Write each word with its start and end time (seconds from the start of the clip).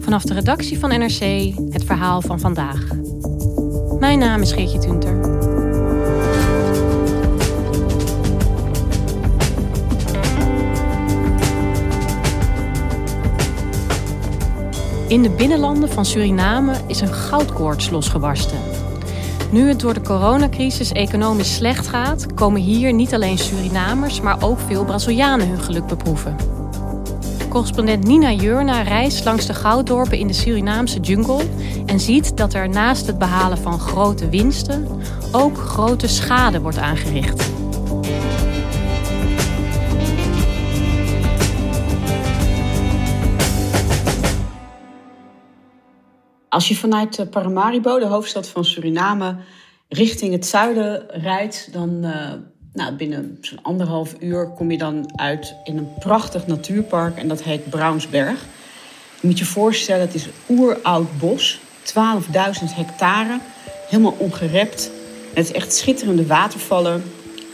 Vanaf 0.00 0.22
de 0.22 0.34
redactie 0.34 0.78
van 0.78 0.88
NRC 0.88 1.54
het 1.70 1.84
verhaal 1.84 2.20
van 2.20 2.40
vandaag. 2.40 2.86
Mijn 3.98 4.18
naam 4.18 4.40
is 4.40 4.52
Geertje 4.52 4.78
Tunter. 4.78 5.16
In 15.08 15.22
de 15.22 15.30
binnenlanden 15.36 15.88
van 15.88 16.04
Suriname 16.04 16.74
is 16.86 17.00
een 17.00 17.14
goudkoorts 17.14 17.90
losgebarsten. 17.90 18.58
Nu 19.50 19.68
het 19.68 19.80
door 19.80 19.94
de 19.94 20.02
coronacrisis 20.02 20.92
economisch 20.92 21.54
slecht 21.54 21.86
gaat, 21.86 22.34
komen 22.34 22.60
hier 22.60 22.92
niet 22.92 23.14
alleen 23.14 23.38
Surinamers, 23.38 24.20
maar 24.20 24.42
ook 24.42 24.58
veel 24.58 24.84
Brazilianen 24.84 25.48
hun 25.48 25.60
geluk 25.60 25.86
beproeven. 25.86 26.57
Correspondent 27.48 28.04
Nina 28.04 28.32
Jurna 28.32 28.82
reist 28.82 29.24
langs 29.24 29.46
de 29.46 29.54
gouddorpen 29.54 30.18
in 30.18 30.26
de 30.26 30.32
Surinaamse 30.32 31.00
jungle 31.00 31.44
en 31.86 32.00
ziet 32.00 32.36
dat 32.36 32.54
er 32.54 32.68
naast 32.68 33.06
het 33.06 33.18
behalen 33.18 33.58
van 33.58 33.78
grote 33.78 34.28
winsten 34.28 34.88
ook 35.32 35.56
grote 35.56 36.08
schade 36.08 36.60
wordt 36.60 36.78
aangericht. 36.78 37.50
Als 46.48 46.68
je 46.68 46.76
vanuit 46.76 47.26
Paramaribo, 47.30 47.98
de 47.98 48.06
hoofdstad 48.06 48.48
van 48.48 48.64
Suriname, 48.64 49.36
richting 49.88 50.32
het 50.32 50.46
zuiden 50.46 51.06
rijdt, 51.08 51.72
dan 51.72 52.04
uh, 52.04 52.32
nou, 52.78 52.92
binnen 52.92 53.38
zo'n 53.40 53.62
anderhalf 53.62 54.14
uur 54.20 54.46
kom 54.46 54.70
je 54.70 54.78
dan 54.78 55.10
uit 55.16 55.54
in 55.64 55.76
een 55.76 55.88
prachtig 55.98 56.46
natuurpark 56.46 57.18
en 57.18 57.28
dat 57.28 57.42
heet 57.42 57.70
Brownsberg. 57.70 58.44
Je 59.20 59.26
moet 59.26 59.38
je 59.38 59.44
voorstellen, 59.44 60.00
het 60.00 60.14
is 60.14 60.24
een 60.24 60.56
oeroud 60.56 61.18
bos, 61.18 61.60
12.000 61.84 61.94
hectare, 62.74 63.38
helemaal 63.88 64.14
ongerept. 64.18 64.90
Het 65.34 65.44
is 65.44 65.52
echt 65.52 65.74
schitterende 65.74 66.26
watervallen, 66.26 67.02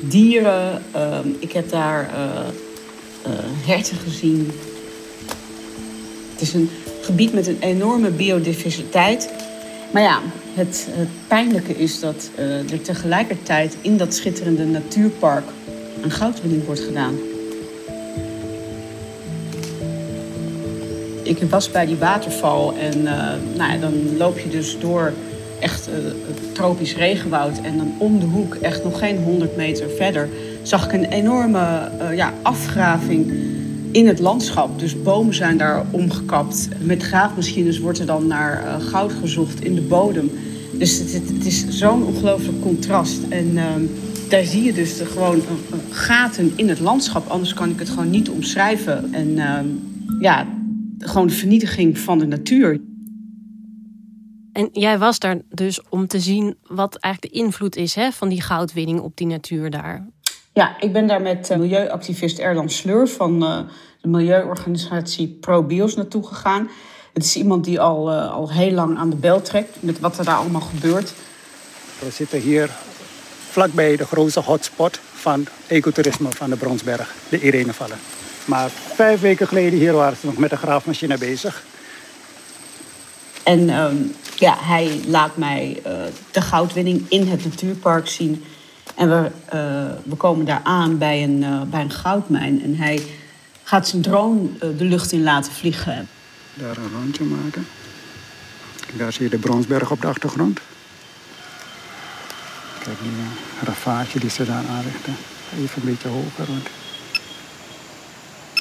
dieren. 0.00 0.82
Uh, 0.96 1.18
ik 1.38 1.52
heb 1.52 1.70
daar 1.70 2.10
uh, 2.10 3.32
herten 3.66 3.96
gezien. 3.96 4.50
Het 6.32 6.40
is 6.40 6.54
een 6.54 6.70
gebied 7.02 7.32
met 7.32 7.46
een 7.46 7.60
enorme 7.60 8.10
biodiversiteit. 8.10 9.30
Maar 9.94 10.02
ja, 10.02 10.20
het, 10.54 10.88
het 10.90 11.08
pijnlijke 11.26 11.76
is 11.76 12.00
dat 12.00 12.30
uh, 12.38 12.70
er 12.70 12.82
tegelijkertijd 12.82 13.76
in 13.80 13.96
dat 13.96 14.14
schitterende 14.14 14.64
natuurpark 14.64 15.44
een 16.02 16.10
goudwinning 16.10 16.64
wordt 16.64 16.80
gedaan. 16.80 17.14
Ik 21.22 21.38
was 21.50 21.70
bij 21.70 21.86
die 21.86 21.96
waterval 21.96 22.74
en 22.76 22.98
uh, 22.98 23.32
nou 23.56 23.72
ja, 23.72 23.78
dan 23.78 24.16
loop 24.16 24.38
je 24.38 24.48
dus 24.48 24.78
door 24.78 25.12
echt 25.60 25.86
het 25.86 26.54
tropisch 26.54 26.96
regenwoud. 26.96 27.60
En 27.60 27.76
dan 27.76 27.94
om 27.98 28.20
de 28.20 28.26
hoek, 28.26 28.54
echt 28.54 28.84
nog 28.84 28.98
geen 28.98 29.16
100 29.16 29.56
meter 29.56 29.90
verder, 29.90 30.28
zag 30.62 30.84
ik 30.84 30.92
een 30.92 31.04
enorme 31.04 31.90
ja, 32.14 32.32
afgraving 32.42 33.32
in 33.94 34.06
het 34.06 34.18
landschap. 34.18 34.78
Dus 34.78 35.02
bomen 35.02 35.34
zijn 35.34 35.56
daar 35.56 35.86
omgekapt. 35.90 36.68
Met 36.80 37.02
graafmachines 37.02 37.78
wordt 37.78 37.98
er 37.98 38.06
dan 38.06 38.26
naar 38.26 38.64
uh, 38.64 38.86
goud 38.86 39.12
gezocht 39.12 39.64
in 39.64 39.74
de 39.74 39.80
bodem. 39.80 40.30
Dus 40.72 40.98
het, 40.98 41.46
is 41.46 41.68
zo'n 41.68 42.02
ongelooflijk 42.02 42.60
contrast. 42.60 43.22
En 43.28 43.50
uh, 43.50 43.64
daar 44.28 44.44
zie 44.44 44.62
je 44.62 44.72
dus 44.72 44.96
de, 44.96 45.06
gewoon 45.06 45.36
uh, 45.36 45.42
gaten 45.90 46.52
in 46.56 46.68
het 46.68 46.80
landschap. 46.80 47.28
Anders 47.28 47.54
kan 47.54 47.70
ik 47.70 47.78
het 47.78 47.88
gewoon 47.88 48.10
niet 48.10 48.30
omschrijven. 48.30 49.12
En 49.12 49.38
ehm, 49.38 49.66
ja, 50.20 50.46
gewoon 50.98 51.26
de 51.26 51.32
vernietiging 51.32 51.98
van 51.98 52.18
de 52.18 52.26
natuur. 52.26 52.80
En 54.52 54.68
jij 54.72 54.98
was 54.98 55.18
daar 55.18 55.40
dus 55.48 55.80
om 55.88 56.06
te 56.06 56.20
zien 56.20 56.56
wat 56.62 56.96
eigenlijk 56.96 57.34
de 57.34 57.40
invloed 57.40 57.76
is 57.76 57.94
hè, 57.94 58.12
van 58.12 58.28
die 58.28 58.42
goudwinning 58.42 59.00
op 59.00 59.16
die 59.16 59.26
natuur 59.26 59.70
daar. 59.70 60.08
Ja, 60.54 60.76
ik 60.80 60.92
ben 60.92 61.06
daar 61.06 61.22
met 61.22 61.50
uh, 61.50 61.56
milieuactivist 61.56 62.38
Erland 62.38 62.72
Sleur 62.72 63.08
van 63.08 63.42
uh, 63.42 63.58
de 64.00 64.08
milieuorganisatie 64.08 65.36
ProBios 65.40 65.94
naartoe 65.94 66.26
gegaan. 66.26 66.70
Het 67.12 67.24
is 67.24 67.36
iemand 67.36 67.64
die 67.64 67.80
al, 67.80 68.12
uh, 68.12 68.32
al 68.32 68.52
heel 68.52 68.70
lang 68.70 68.98
aan 68.98 69.10
de 69.10 69.16
bel 69.16 69.42
trekt 69.42 69.76
met 69.80 70.00
wat 70.00 70.18
er 70.18 70.24
daar 70.24 70.36
allemaal 70.36 70.60
gebeurt. 70.60 71.12
We 71.98 72.10
zitten 72.10 72.40
hier 72.40 72.70
vlakbij 73.50 73.96
de 73.96 74.06
grootste 74.06 74.40
hotspot 74.40 75.00
van 75.12 75.46
ecotourisme 75.66 76.30
van 76.30 76.50
de 76.50 76.56
Bronsberg, 76.56 77.14
de 77.28 77.40
Irenevallen. 77.40 77.98
Maar 78.44 78.70
vijf 78.70 79.20
weken 79.20 79.48
geleden 79.48 79.78
hier 79.78 79.92
waren 79.92 80.16
ze 80.16 80.26
nog 80.26 80.36
met 80.36 80.50
de 80.50 80.56
graafmachine 80.56 81.18
bezig. 81.18 81.64
En 83.42 83.70
um, 83.70 84.14
ja, 84.34 84.56
hij 84.58 85.00
laat 85.06 85.36
mij 85.36 85.82
de 86.30 86.40
goudwinning 86.40 87.06
in 87.08 87.26
het 87.26 87.44
natuurpark 87.44 88.08
zien. 88.08 88.44
En 88.94 89.08
we, 89.08 89.30
uh, 89.54 89.60
we 90.04 90.16
komen 90.16 90.46
daar 90.46 90.60
aan 90.62 90.98
bij 90.98 91.22
een, 91.22 91.42
uh, 91.42 91.62
bij 91.62 91.80
een 91.80 91.90
goudmijn. 91.90 92.62
En 92.62 92.76
hij 92.76 93.02
gaat 93.62 93.88
zijn 93.88 94.02
drone 94.02 94.40
uh, 94.40 94.78
de 94.78 94.84
lucht 94.84 95.12
in 95.12 95.22
laten 95.22 95.52
vliegen. 95.52 96.08
Daar 96.54 96.76
een 96.76 96.90
rondje 97.00 97.24
maken. 97.24 97.66
Daar 98.96 99.12
zie 99.12 99.24
je 99.24 99.30
de 99.30 99.38
Bronsberg 99.38 99.90
op 99.90 100.00
de 100.00 100.06
achtergrond. 100.06 100.60
Kijk, 102.78 102.96
die 103.02 103.10
ravage 103.64 104.18
die 104.18 104.30
ze 104.30 104.44
daar 104.44 104.64
aanrichten. 104.70 105.16
Even 105.58 105.82
een 105.82 105.88
beetje 105.88 106.08
hoger. 106.08 106.46
Want... 106.46 106.68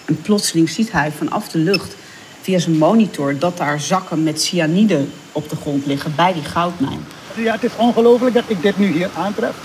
En 0.05 0.21
plotseling 0.21 0.69
ziet 0.69 0.91
hij 0.91 1.11
vanaf 1.11 1.49
de 1.49 1.57
lucht 1.57 1.95
via 2.41 2.59
zijn 2.59 2.77
monitor 2.77 3.39
dat 3.39 3.57
daar 3.57 3.79
zakken 3.79 4.23
met 4.23 4.41
cyanide 4.41 5.05
op 5.31 5.49
de 5.49 5.55
grond 5.55 5.85
liggen 5.85 6.15
bij 6.15 6.33
die 6.33 6.43
goudmijn. 6.43 7.05
Ja, 7.35 7.53
het 7.53 7.63
is 7.63 7.75
ongelooflijk 7.75 8.33
dat 8.33 8.43
ik 8.47 8.61
dit 8.61 8.77
nu 8.77 8.91
hier 8.91 9.09
aantref. 9.15 9.55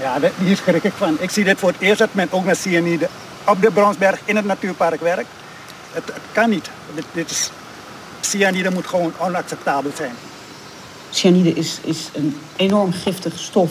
Ja, 0.00 0.18
hier 0.38 0.56
schrik 0.56 0.84
ik 0.84 0.92
van. 0.92 1.16
Ik 1.20 1.30
zie 1.30 1.44
dit 1.44 1.58
voor 1.58 1.68
het 1.68 1.80
eerst 1.80 1.98
dat 1.98 2.14
men 2.14 2.28
ook 2.30 2.44
met 2.44 2.56
cyanide 2.58 3.08
op 3.46 3.62
de 3.62 3.70
Bronsberg 3.70 4.20
in 4.24 4.36
het 4.36 4.44
natuurpark 4.44 5.00
werkt. 5.00 5.28
Het, 5.92 6.12
kan 6.32 6.50
niet. 6.50 6.70
Dit, 6.94 7.04
dit 7.12 7.30
is, 7.30 7.50
cyanide 8.20 8.70
moet 8.70 8.86
gewoon 8.86 9.12
onacceptabel 9.18 9.90
zijn. 9.94 10.12
Cyanide 11.10 11.52
is, 11.52 11.78
is 11.82 12.08
een 12.12 12.36
enorm 12.56 12.92
giftige 12.92 13.38
stof, 13.38 13.70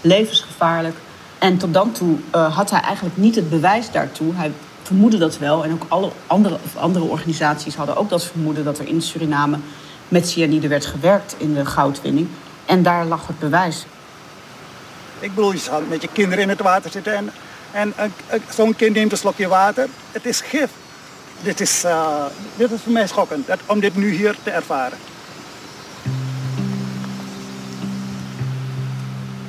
levensgevaarlijk. 0.00 0.96
En 1.38 1.56
tot 1.56 1.74
dan 1.74 1.92
toe 1.92 2.16
uh, 2.34 2.56
had 2.56 2.70
hij 2.70 2.80
eigenlijk 2.80 3.16
niet 3.16 3.34
het 3.34 3.50
bewijs 3.50 3.90
daartoe. 3.90 4.34
Hij 4.34 4.52
vermoedde 4.82 5.18
dat 5.18 5.38
wel. 5.38 5.64
En 5.64 5.72
ook 5.72 5.84
alle 5.88 6.10
andere, 6.26 6.58
andere 6.74 7.04
organisaties 7.04 7.74
hadden 7.74 7.96
ook 7.96 8.08
dat 8.08 8.24
vermoeden 8.24 8.64
dat 8.64 8.78
er 8.78 8.88
in 8.88 9.02
Suriname 9.02 9.58
met 10.08 10.28
cyanide 10.28 10.68
werd 10.68 10.86
gewerkt 10.86 11.34
in 11.38 11.54
de 11.54 11.66
goudwinning. 11.66 12.28
En 12.66 12.82
daar 12.82 13.04
lag 13.04 13.26
het 13.26 13.38
bewijs. 13.38 13.86
Ik 15.20 15.34
bedoel, 15.34 15.52
je 15.52 15.58
zal 15.58 15.82
met 15.88 16.02
je 16.02 16.08
kinderen 16.12 16.42
in 16.42 16.48
het 16.48 16.60
water 16.60 16.90
zitten 16.90 17.14
en, 17.14 17.30
en, 17.72 17.92
en 17.96 18.12
zo'n 18.50 18.76
kind 18.76 18.94
neemt 18.94 19.12
een 19.12 19.18
slokje 19.18 19.48
water. 19.48 19.88
Het 20.12 20.26
is 20.26 20.40
gif. 20.40 20.70
Dit 21.42 21.60
is, 21.60 21.84
uh, 21.84 22.24
dit 22.56 22.70
is 22.70 22.80
voor 22.80 22.92
mij 22.92 23.06
schokkend 23.06 23.46
dat, 23.46 23.58
om 23.66 23.80
dit 23.80 23.96
nu 23.96 24.10
hier 24.10 24.36
te 24.42 24.50
ervaren. 24.50 24.98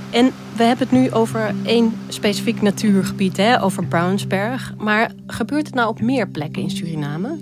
En 0.10 0.32
we 0.56 0.64
hebben 0.64 0.88
het 0.90 1.00
nu 1.00 1.12
over 1.12 1.56
één 1.66 1.94
specifiek 2.08 2.62
natuurgebied, 2.62 3.38
hè, 3.38 3.62
over 3.64 3.86
Brownsberg. 3.86 4.74
Maar 4.78 5.12
gebeurt 5.28 5.66
het 5.66 5.76
nou 5.76 5.90
op 5.90 6.02
meer 6.02 6.28
plekken 6.28 6.62
in 6.62 6.70
Suriname? 6.70 7.38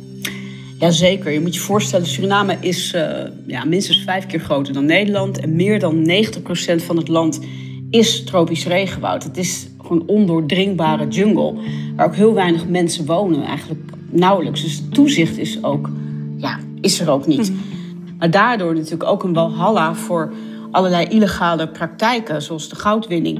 Jazeker. 0.80 1.32
Je 1.32 1.42
moet 1.42 1.56
je 1.56 1.62
voorstellen, 1.62 2.08
Suriname 2.08 2.58
is 2.60 2.94
uh, 2.94 3.18
ja, 3.46 3.66
minstens 3.66 4.04
vijf 4.04 4.26
keer 4.26 4.40
groter 4.40 4.74
dan 4.74 4.86
Nederland. 4.86 5.40
En 5.40 5.56
meer 5.56 5.80
dan 5.80 6.12
90% 6.82 6.86
van 6.86 6.98
het 6.98 7.08
land 7.08 7.40
is 7.96 8.24
tropisch 8.24 8.66
regenwoud. 8.66 9.24
Het 9.24 9.38
is 9.38 9.68
gewoon 9.82 10.04
ondoordringbare 10.06 11.08
jungle. 11.08 11.54
Waar 11.96 12.06
ook 12.06 12.16
heel 12.16 12.34
weinig 12.34 12.68
mensen 12.68 13.06
wonen, 13.06 13.44
eigenlijk 13.44 13.92
nauwelijks. 14.10 14.62
Dus 14.62 14.84
toezicht 14.92 15.38
is 15.38 15.64
ook, 15.64 15.90
ja, 16.38 16.60
is 16.82 17.00
er 17.00 17.10
ook 17.10 17.28
niet. 17.28 17.54
Maar 18.20 18.32
daardoor 18.32 18.74
natuurlijk 18.74 19.10
ook 19.10 19.24
een 19.24 19.34
walhalla 19.34 19.96
voor 19.96 20.34
allerlei 20.72 21.06
illegale 21.06 21.68
praktijken, 21.68 22.42
zoals 22.42 22.70
de 22.70 22.76
goudwinning. 22.76 23.40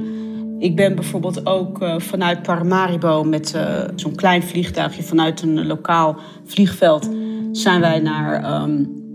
Ik 0.58 0.76
ben 0.76 0.94
bijvoorbeeld 0.94 1.46
ook 1.46 1.82
uh, 1.82 1.98
vanuit 1.98 2.42
Paramaribo 2.42 3.24
met 3.24 3.54
uh, 3.56 3.62
zo'n 3.94 4.14
klein 4.14 4.42
vliegtuigje 4.42 5.02
vanuit 5.02 5.42
een 5.42 5.66
lokaal 5.66 6.16
vliegveld 6.44 7.08
zijn 7.52 7.80
wij 7.80 7.98
naar 7.98 8.62
um, 8.62 9.05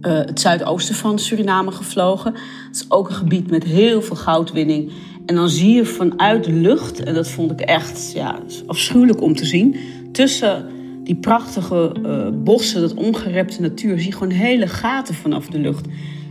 uh, 0.00 0.12
het 0.12 0.40
zuidoosten 0.40 0.94
van 0.94 1.18
Suriname 1.18 1.70
gevlogen. 1.70 2.34
Het 2.66 2.76
is 2.76 2.84
ook 2.88 3.08
een 3.08 3.14
gebied 3.14 3.50
met 3.50 3.64
heel 3.64 4.02
veel 4.02 4.16
goudwinning. 4.16 4.92
En 5.26 5.34
dan 5.34 5.48
zie 5.48 5.74
je 5.74 5.84
vanuit 5.84 6.44
de 6.44 6.52
lucht, 6.52 7.02
en 7.02 7.14
dat 7.14 7.28
vond 7.28 7.50
ik 7.50 7.60
echt 7.60 8.12
ja, 8.12 8.38
afschuwelijk 8.66 9.20
om 9.20 9.34
te 9.34 9.44
zien, 9.44 9.76
tussen 10.12 10.66
die 11.04 11.16
prachtige 11.16 11.96
uh, 12.02 12.28
bossen, 12.44 12.80
dat 12.80 12.94
ongerepte 12.94 13.60
natuur, 13.60 13.98
zie 13.98 14.06
je 14.06 14.12
gewoon 14.12 14.30
hele 14.30 14.66
gaten 14.66 15.14
vanaf 15.14 15.46
de 15.46 15.58
lucht. 15.58 15.86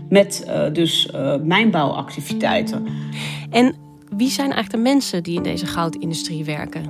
Met 0.09 0.45
uh, 0.47 0.73
dus 0.73 1.09
mijnbouwactiviteiten. 1.43 2.85
En 3.49 3.75
wie 4.17 4.29
zijn 4.29 4.51
eigenlijk 4.51 4.83
de 4.83 4.89
mensen 4.89 5.23
die 5.23 5.35
in 5.35 5.43
deze 5.43 5.65
goudindustrie 5.65 6.45
werken? 6.45 6.83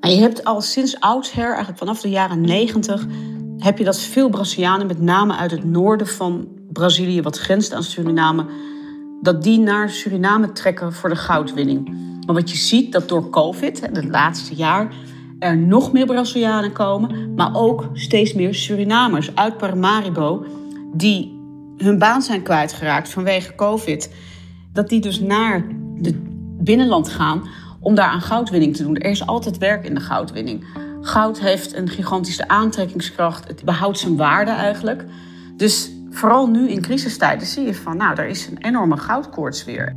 Nou, 0.00 0.14
je 0.14 0.20
hebt 0.20 0.44
al 0.44 0.60
sinds 0.60 1.00
oudsher, 1.00 1.46
eigenlijk 1.46 1.78
vanaf 1.78 2.00
de 2.00 2.08
jaren 2.08 2.40
negentig, 2.40 3.06
heb 3.58 3.78
je 3.78 3.84
dat 3.84 4.00
veel 4.00 4.28
Brazilianen, 4.28 4.86
met 4.86 5.00
name 5.00 5.36
uit 5.36 5.50
het 5.50 5.64
noorden 5.64 6.06
van 6.06 6.48
Brazilië, 6.72 7.22
wat 7.22 7.38
grenst 7.38 7.72
aan 7.72 7.82
Suriname, 7.82 8.46
dat 9.22 9.42
die 9.42 9.58
naar 9.58 9.90
Suriname 9.90 10.52
trekken 10.52 10.92
voor 10.92 11.08
de 11.08 11.16
goudwinning. 11.16 11.84
Maar 12.26 12.34
wat 12.34 12.50
je 12.50 12.56
ziet, 12.56 12.92
dat 12.92 13.08
door 13.08 13.30
COVID, 13.30 13.80
het 13.80 14.04
laatste 14.04 14.54
jaar, 14.54 14.94
er 15.38 15.56
nog 15.56 15.92
meer 15.92 16.06
Brazilianen 16.06 16.72
komen, 16.72 17.34
maar 17.34 17.54
ook 17.54 17.88
steeds 17.92 18.34
meer 18.34 18.54
Surinamers 18.54 19.34
uit 19.34 19.56
Paramaribo 19.56 20.44
die 20.92 21.40
hun 21.76 21.98
baan 21.98 22.22
zijn 22.22 22.42
kwijtgeraakt 22.42 23.08
vanwege 23.08 23.54
COVID. 23.54 24.14
Dat 24.72 24.88
die 24.88 25.00
dus 25.00 25.20
naar 25.20 25.66
het 26.02 26.16
binnenland 26.64 27.08
gaan 27.08 27.48
om 27.80 27.94
daar 27.94 28.08
aan 28.08 28.20
goudwinning 28.20 28.76
te 28.76 28.82
doen. 28.82 28.96
Er 28.96 29.10
is 29.10 29.26
altijd 29.26 29.58
werk 29.58 29.84
in 29.84 29.94
de 29.94 30.00
goudwinning. 30.00 30.64
Goud 31.06 31.40
heeft 31.40 31.74
een 31.74 31.88
gigantische 31.88 32.48
aantrekkingskracht. 32.48 33.48
Het 33.48 33.64
behoudt 33.64 33.98
zijn 33.98 34.16
waarde 34.16 34.50
eigenlijk. 34.50 35.04
Dus 35.56 35.90
vooral 36.10 36.46
nu 36.46 36.68
in 36.68 36.80
crisistijden 36.80 37.46
zie 37.46 37.66
je 37.66 37.74
van, 37.74 37.96
nou, 37.96 38.16
er 38.16 38.26
is 38.26 38.46
een 38.46 38.58
enorme 38.58 38.96
goudkoorts 38.96 39.64
weer. 39.64 39.96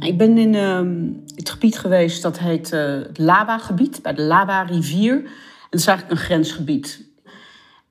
Ik 0.00 0.18
ben 0.18 0.38
in 0.38 0.54
uh, 0.54 1.16
het 1.34 1.50
gebied 1.50 1.78
geweest 1.78 2.22
dat 2.22 2.38
heet 2.38 2.72
uh, 2.72 2.80
het 2.80 3.18
Laba-gebied, 3.18 4.02
bij 4.02 4.14
de 4.14 4.22
Laba-rivier. 4.22 5.14
En 5.14 5.70
dat 5.70 5.80
is 5.80 5.86
eigenlijk 5.86 6.18
een 6.18 6.26
grensgebied. 6.26 7.04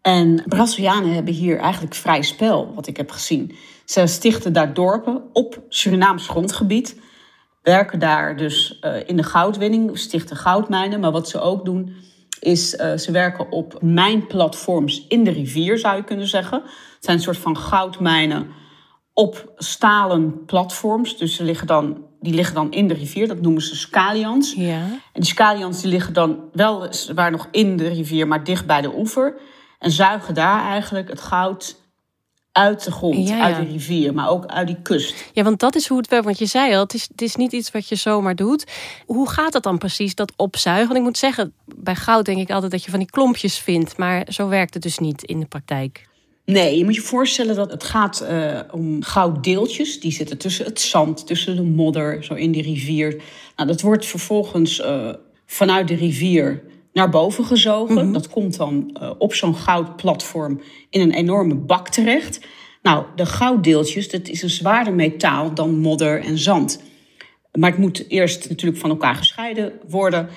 En 0.02 0.44
Brazilianen 0.46 1.14
hebben 1.14 1.34
hier 1.34 1.58
eigenlijk 1.58 1.96
vrij 1.96 2.22
spel, 2.22 2.74
wat 2.76 2.88
ik 2.88 2.98
heb 2.98 3.12
gezien. 3.12 3.56
Ze 3.86 4.08
stichten 4.08 4.54
daar 4.54 4.74
dorpen 4.74 5.22
op 5.34 5.62
Surinaams 5.70 6.28
grondgebied. 6.28 6.96
Werken 7.64 8.00
daar 8.00 8.38
dus 8.38 8.80
uh, 8.82 8.96
in 9.06 9.16
de 9.16 9.24
goudwinning, 9.24 9.98
stichten 9.98 10.36
goudmijnen. 10.36 11.00
Maar 11.00 11.12
wat 11.12 11.30
ze 11.30 11.40
ook 11.40 11.66
doen, 11.66 11.96
is 12.40 12.74
uh, 12.74 12.98
ze 12.98 13.12
werken 13.12 13.52
op 13.52 13.78
mijnplatforms 13.82 15.06
in 15.08 15.24
de 15.24 15.32
rivier, 15.32 15.78
zou 15.78 15.96
je 15.96 16.04
kunnen 16.04 16.28
zeggen. 16.28 16.62
Het 16.62 17.04
zijn 17.04 17.18
een 17.18 17.24
soort 17.24 17.38
van 17.38 17.58
goudmijnen 17.58 18.48
op 19.14 19.54
stalen 19.58 20.46
platforms. 20.46 21.18
Dus 21.18 21.36
ze 21.36 21.44
liggen 21.44 21.68
dan, 21.68 22.06
die 22.20 22.34
liggen 22.34 22.56
dan 22.56 22.72
in 22.72 22.88
de 22.88 22.94
rivier. 22.94 23.28
Dat 23.28 23.42
noemen 23.42 23.62
ze 23.62 23.76
scalions. 23.76 24.54
Ja. 24.54 24.82
En 24.82 25.22
die 25.22 25.26
scalions 25.26 25.82
die 25.82 25.92
liggen 25.92 26.14
dan 26.14 26.40
wel 26.54 26.90
waar 27.16 27.32
nog 27.32 27.48
in 27.52 27.78
de 27.78 27.88
rivier, 27.88 28.28
maar 28.28 28.44
dicht 28.44 28.66
bij 28.66 28.82
de 28.82 28.96
oever. 28.96 29.36
En 29.80 29.92
zuigen 29.92 30.34
daar 30.34 30.64
eigenlijk 30.64 31.10
het 31.10 31.22
goud 31.22 31.82
uit 32.54 32.84
de 32.84 32.92
grond, 32.92 33.28
Ja, 33.28 33.38
ja. 33.38 33.44
uit 33.44 33.56
de 33.56 33.72
rivier, 33.72 34.14
maar 34.14 34.30
ook 34.30 34.46
uit 34.46 34.68
die 34.68 34.82
kust. 34.82 35.30
Ja, 35.34 35.44
want 35.44 35.60
dat 35.60 35.76
is 35.76 35.88
hoe 35.88 35.98
het 35.98 36.08
werkt. 36.08 36.26
Want 36.26 36.38
je 36.38 36.46
zei 36.46 36.74
al, 36.74 36.80
het 36.80 36.94
is, 36.94 37.08
het 37.12 37.22
is 37.22 37.36
niet 37.36 37.52
iets 37.52 37.72
wat 37.72 37.88
je 37.88 37.96
zomaar 37.96 38.36
doet. 38.36 38.66
Hoe 39.06 39.30
gaat 39.30 39.52
dat 39.52 39.64
dan 39.64 39.78
precies, 39.78 40.16
dat 40.16 40.34
opzuigen? 40.36 40.88
Want 40.88 41.00
ik 41.00 41.06
moet 41.06 41.18
zeggen, 41.18 41.54
bij 41.76 41.96
goud 41.96 42.26
denk 42.26 42.40
ik 42.40 42.52
altijd 42.52 42.72
dat 42.72 42.84
je 42.84 42.90
van 42.90 43.00
die 43.00 43.10
klompjes 43.10 43.58
vindt. 43.58 43.98
Maar 43.98 44.26
zo 44.30 44.48
werkt 44.48 44.74
het 44.74 44.84
dus 44.84 44.98
niet 44.98 45.24
in 45.24 45.40
de 45.40 45.46
praktijk. 45.46 46.08
Nee, 46.46 46.78
je 46.78 46.84
moet 46.84 46.96
je 46.96 47.02
voorstellen 47.02 47.56
dat 47.56 47.72
het 47.72 47.84
gaat 47.84 48.22
eh, 48.22 48.60
om 48.72 49.04
gouddeeltjes. 49.04 50.00
Die 50.00 50.12
zitten 50.12 50.38
tussen 50.38 50.66
het 50.66 50.82
zand, 50.82 51.28
tussen 51.28 51.56
de 51.56 51.62
modder, 51.64 52.24
zo 52.24 52.34
in 52.34 52.52
die 52.52 52.64
rivier. 52.64 53.22
Nou, 53.56 53.68
dat 53.68 53.82
wordt 53.82 54.06
vervolgens 54.06 54.80
eh, 54.80 55.10
vanuit 55.46 55.88
de 55.88 55.96
rivier 55.96 56.64
naar 56.94 57.10
boven 57.10 57.46
gezogen. 57.46 58.12
Dat 58.12 58.30
komt 58.30 58.58
dan 58.58 58.90
eh, 58.94 59.12
op 59.18 59.34
zo'n 59.34 59.56
goudplatform 59.56 60.62
in 60.90 61.02
een 61.02 61.14
enorme 61.14 61.56
bak 61.56 61.90
terecht. 61.90 62.40
Nou, 62.82 63.06
de 63.16 63.26
gouddeeltjes, 63.26 64.10
dat 64.10 64.28
is 64.28 64.42
een 64.42 64.50
zwaarder 64.50 64.94
metaal 64.94 65.54
dan 65.54 65.80
modder 65.80 66.22
en 66.22 66.38
zand. 66.38 66.82
Maar 67.52 67.70
het 67.70 67.80
moet 67.80 68.06
eerst 68.08 68.50
natuurlijk 68.50 68.80
van 68.80 68.90
elkaar 68.90 69.16
gescheiden 69.16 69.74
worden. 69.90 70.30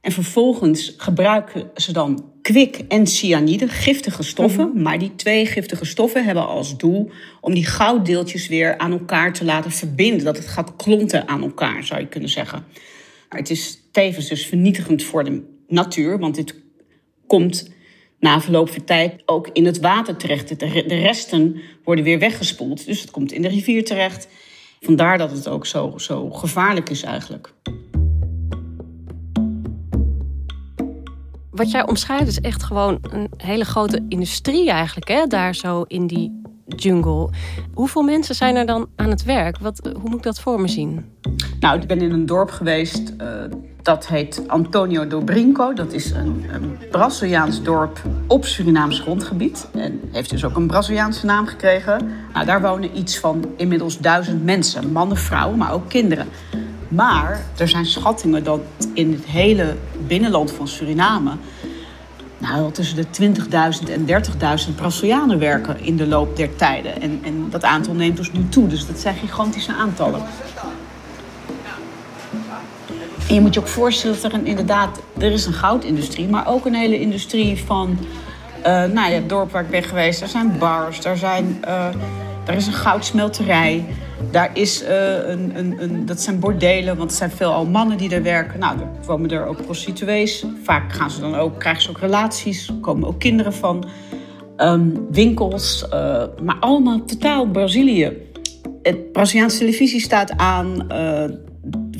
En 0.00 0.12
vervolgens 0.12 0.94
gebruiken 0.96 1.70
ze 1.74 1.92
dan 1.92 2.32
kwik 2.42 2.76
en 2.88 3.06
cyanide, 3.06 3.68
giftige 3.68 4.22
stoffen. 4.22 4.82
Maar 4.82 4.98
die 4.98 5.14
twee 5.14 5.46
giftige 5.46 5.84
stoffen 5.84 6.24
hebben 6.24 6.46
als 6.46 6.76
doel 6.76 7.10
om 7.40 7.54
die 7.54 7.66
gouddeeltjes 7.66 8.48
weer 8.48 8.78
aan 8.78 8.92
elkaar 8.92 9.32
te 9.32 9.44
laten 9.44 9.70
verbinden. 9.70 10.24
Dat 10.24 10.36
het 10.36 10.46
gaat 10.46 10.76
klonten 10.76 11.28
aan 11.28 11.42
elkaar, 11.42 11.84
zou 11.84 12.00
je 12.00 12.06
kunnen 12.06 12.28
zeggen. 12.28 12.64
Maar 13.28 13.38
het 13.38 13.50
is 13.50 13.80
tevens 13.90 14.28
dus 14.28 14.46
vernietigend 14.46 15.02
voor 15.02 15.24
de 15.24 15.53
natuur, 15.74 16.18
want 16.18 16.34
dit 16.34 16.54
komt 17.26 17.72
na 18.18 18.40
verloop 18.40 18.70
van 18.70 18.84
tijd 18.84 19.22
ook 19.26 19.48
in 19.52 19.66
het 19.66 19.80
water 19.80 20.16
terecht. 20.16 20.58
De 20.58 20.84
resten 20.84 21.60
worden 21.84 22.04
weer 22.04 22.18
weggespoeld, 22.18 22.86
dus 22.86 23.00
het 23.00 23.10
komt 23.10 23.32
in 23.32 23.42
de 23.42 23.48
rivier 23.48 23.84
terecht. 23.84 24.28
Vandaar 24.80 25.18
dat 25.18 25.30
het 25.30 25.48
ook 25.48 25.66
zo, 25.66 25.98
zo 25.98 26.30
gevaarlijk 26.30 26.90
is 26.90 27.02
eigenlijk. 27.02 27.52
Wat 31.50 31.70
jij 31.70 31.86
omschrijft 31.86 32.26
is 32.26 32.40
echt 32.40 32.62
gewoon 32.62 32.98
een 33.10 33.30
hele 33.36 33.64
grote 33.64 34.04
industrie 34.08 34.70
eigenlijk, 34.70 35.08
hè? 35.08 35.26
daar 35.26 35.54
zo 35.54 35.82
in 35.82 36.06
die 36.06 36.42
jungle. 36.66 37.30
Hoeveel 37.74 38.02
mensen 38.02 38.34
zijn 38.34 38.56
er 38.56 38.66
dan 38.66 38.88
aan 38.96 39.10
het 39.10 39.24
werk? 39.24 39.58
Wat, 39.58 39.90
hoe 40.00 40.10
moet 40.10 40.18
ik 40.18 40.22
dat 40.22 40.40
voor 40.40 40.60
me 40.60 40.68
zien? 40.68 41.12
Nou, 41.64 41.80
ik 41.80 41.86
ben 41.86 42.00
in 42.00 42.12
een 42.12 42.26
dorp 42.26 42.50
geweest, 42.50 43.12
uh, 43.20 43.28
dat 43.82 44.06
heet 44.06 44.42
Antonio 44.46 45.06
do 45.06 45.20
Brinco. 45.20 45.72
Dat 45.72 45.92
is 45.92 46.10
een, 46.10 46.44
een 46.52 46.78
Braziliaans 46.90 47.62
dorp 47.62 48.02
op 48.26 48.44
Surinaams 48.44 49.00
grondgebied. 49.00 49.68
En 49.72 50.00
heeft 50.12 50.30
dus 50.30 50.44
ook 50.44 50.56
een 50.56 50.66
Braziliaanse 50.66 51.26
naam 51.26 51.46
gekregen. 51.46 52.10
Nou, 52.32 52.46
daar 52.46 52.60
wonen 52.60 52.98
iets 52.98 53.18
van 53.18 53.44
inmiddels 53.56 53.98
duizend 53.98 54.44
mensen. 54.44 54.92
Mannen, 54.92 55.16
vrouwen, 55.16 55.58
maar 55.58 55.72
ook 55.72 55.88
kinderen. 55.88 56.28
Maar 56.88 57.40
er 57.56 57.68
zijn 57.68 57.86
schattingen 57.86 58.44
dat 58.44 58.60
in 58.94 59.12
het 59.12 59.24
hele 59.24 59.74
binnenland 60.06 60.52
van 60.52 60.68
Suriname... 60.68 61.30
Nou, 62.38 62.72
tussen 62.72 62.96
de 62.96 63.32
20.000 63.84 63.90
en 63.90 64.06
30.000 64.68 64.74
Brazilianen 64.74 65.38
werken 65.38 65.80
in 65.80 65.96
de 65.96 66.06
loop 66.06 66.36
der 66.36 66.56
tijden. 66.56 67.00
En, 67.00 67.20
en 67.22 67.46
dat 67.50 67.64
aantal 67.64 67.94
neemt 67.94 68.16
dus 68.16 68.32
nu 68.32 68.48
toe. 68.48 68.66
Dus 68.66 68.86
dat 68.86 68.98
zijn 68.98 69.16
gigantische 69.16 69.72
aantallen. 69.72 70.22
Je 73.34 73.40
moet 73.40 73.54
je 73.54 73.60
ook 73.60 73.66
voorstellen 73.66 74.22
dat 74.22 74.32
er 74.32 74.46
inderdaad, 74.46 75.00
er 75.18 75.32
is 75.32 75.46
een 75.46 75.52
goudindustrie, 75.52 76.28
maar 76.28 76.48
ook 76.48 76.66
een 76.66 76.74
hele 76.74 77.00
industrie 77.00 77.58
van, 77.64 77.98
uh, 78.58 78.64
nou 78.64 78.92
ja, 78.92 79.08
het 79.08 79.28
dorp 79.28 79.52
waar 79.52 79.62
ik 79.62 79.70
ben 79.70 79.82
geweest, 79.82 80.20
er 80.20 80.28
zijn 80.28 80.58
bars, 80.58 81.04
er, 81.04 81.16
zijn, 81.16 81.62
uh, 81.64 81.86
er 82.46 82.54
is 82.54 82.66
een 82.66 82.72
goudsmelterij, 82.72 83.84
daar 84.30 84.50
is 84.52 84.82
uh, 84.82 84.88
een, 85.28 85.58
een, 85.58 85.82
een, 85.82 86.06
dat 86.06 86.20
zijn 86.20 86.38
bordelen, 86.38 86.96
want 86.96 87.10
het 87.10 87.18
zijn 87.18 87.30
veelal 87.30 87.66
mannen 87.66 87.96
die 87.96 88.14
er 88.14 88.22
werken. 88.22 88.58
Nou, 88.58 88.78
er 88.78 88.86
komen 89.06 89.30
er 89.30 89.46
ook 89.46 89.64
prostituees. 89.64 90.44
Vaak 90.62 90.92
gaan 90.92 91.10
ze 91.10 91.20
dan 91.20 91.34
ook, 91.34 91.58
krijgen 91.58 91.82
ze 91.82 91.90
ook 91.90 91.98
relaties, 91.98 92.72
komen 92.80 93.08
ook 93.08 93.18
kinderen 93.18 93.52
van. 93.52 93.84
Um, 94.56 95.06
winkels, 95.10 95.86
maar 96.42 96.56
allemaal 96.60 97.04
totaal 97.04 97.46
Brazilië. 97.46 98.12
Het 98.82 99.12
Braziliaanse 99.12 99.58
televisie 99.58 100.00
staat 100.00 100.36
aan 100.36 100.86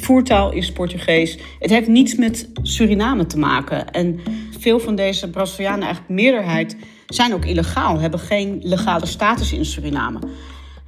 voertaal 0.04 0.52
is 0.52 0.72
Portugees. 0.72 1.38
Het 1.58 1.70
heeft 1.70 1.88
niets 1.88 2.14
met 2.16 2.48
Suriname 2.62 3.26
te 3.26 3.38
maken. 3.38 3.90
En 3.90 4.20
veel 4.58 4.80
van 4.80 4.94
deze 4.94 5.30
Brazilianen, 5.30 5.82
eigenlijk 5.82 6.14
meerderheid, 6.14 6.76
zijn 7.06 7.34
ook 7.34 7.44
illegaal, 7.44 7.98
hebben 7.98 8.20
geen 8.20 8.60
legale 8.62 9.06
status 9.06 9.52
in 9.52 9.64
Suriname. 9.64 10.18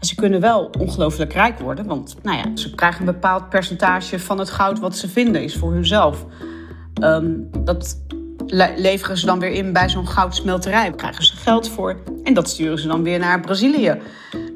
Ze 0.01 0.15
kunnen 0.15 0.41
wel 0.41 0.71
ongelooflijk 0.79 1.33
rijk 1.33 1.59
worden, 1.59 1.87
want 1.87 2.17
nou 2.23 2.37
ja, 2.37 2.57
ze 2.57 2.75
krijgen 2.75 3.01
een 3.01 3.13
bepaald 3.13 3.49
percentage 3.49 4.19
van 4.19 4.39
het 4.39 4.51
goud 4.51 4.79
wat 4.79 4.97
ze 4.97 5.09
vinden, 5.09 5.43
is 5.43 5.57
voor 5.57 5.73
hunzelf. 5.73 6.25
Um, 7.03 7.49
dat 7.65 8.01
le 8.47 8.73
leveren 8.77 9.19
ze 9.19 9.27
dan 9.27 9.39
weer 9.39 9.51
in 9.51 9.73
bij 9.73 9.89
zo'n 9.89 10.09
goudsmelterij. 10.09 10.83
Daar 10.83 10.97
krijgen 10.97 11.25
ze 11.25 11.37
geld 11.37 11.69
voor 11.69 12.03
en 12.25 12.35
dat 12.35 12.49
sturen 12.49 12.79
ze 12.79 12.89
dan 12.89 13.03
weer 13.03 13.19
naar 13.19 13.41
Brazilië. 13.41 13.99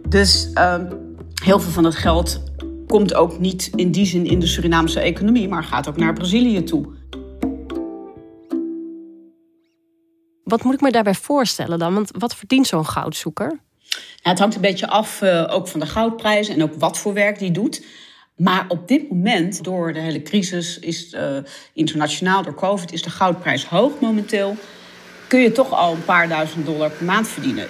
Dus 0.09 0.51
um, 0.55 0.89
heel 1.43 1.61
veel 1.61 1.73
van 1.73 1.83
dat 1.83 1.97
geld 1.97 2.50
komt 2.91 3.15
ook 3.15 3.39
niet 3.39 3.71
in 3.75 3.91
die 3.91 4.07
zin 4.07 4.27
in 4.27 4.39
de 4.39 4.47
Surinaamse 4.47 5.01
economie, 5.01 5.49
maar 5.49 5.65
gaat 5.65 5.89
ook 5.89 5.97
naar 5.97 6.13
Brazilië 6.13 6.63
toe. 6.63 6.87
Wat 10.45 10.63
moet 10.63 10.75
ik 10.75 10.81
me 10.81 10.91
daarbij 10.91 11.15
voorstellen 11.15 11.79
dan? 11.79 11.95
Want 11.95 12.11
wat 12.19 12.37
verdient 12.37 12.67
zo'n 12.67 12.87
goudzoeker? 12.87 13.61
het 14.23 14.39
hangt 14.39 14.55
een 14.55 14.61
beetje 14.61 14.89
af 14.89 15.23
uh, 15.23 15.47
ook 15.51 15.69
van 15.69 15.81
de 15.81 15.87
goudprijs 15.87 16.49
en 16.49 16.63
ook 16.63 16.75
wat 16.75 16.99
voor 16.99 17.15
werk 17.15 17.39
die 17.39 17.51
doet. 17.51 17.85
Maar 18.37 18.65
op 18.69 18.89
dit 18.89 19.11
moment, 19.11 19.65
door 19.65 19.93
de 19.93 20.01
hele 20.01 20.23
crisis, 20.23 20.79
is 20.79 21.13
uh, 21.13 21.37
internationaal 21.73 22.43
door 22.43 22.55
COVID, 22.55 22.93
is 22.93 23.03
de 23.03 23.11
goudprijs 23.11 23.65
hoog 23.65 23.93
momenteel. 24.01 24.57
Kun 25.29 25.41
je 25.41 25.53
toch 25.53 25.73
al 25.73 25.93
een 25.93 26.05
paar 26.05 26.29
duizend 26.29 26.67
dollar 26.67 26.91
per 26.91 27.05
maand 27.05 27.29
verdienen. 27.29 27.69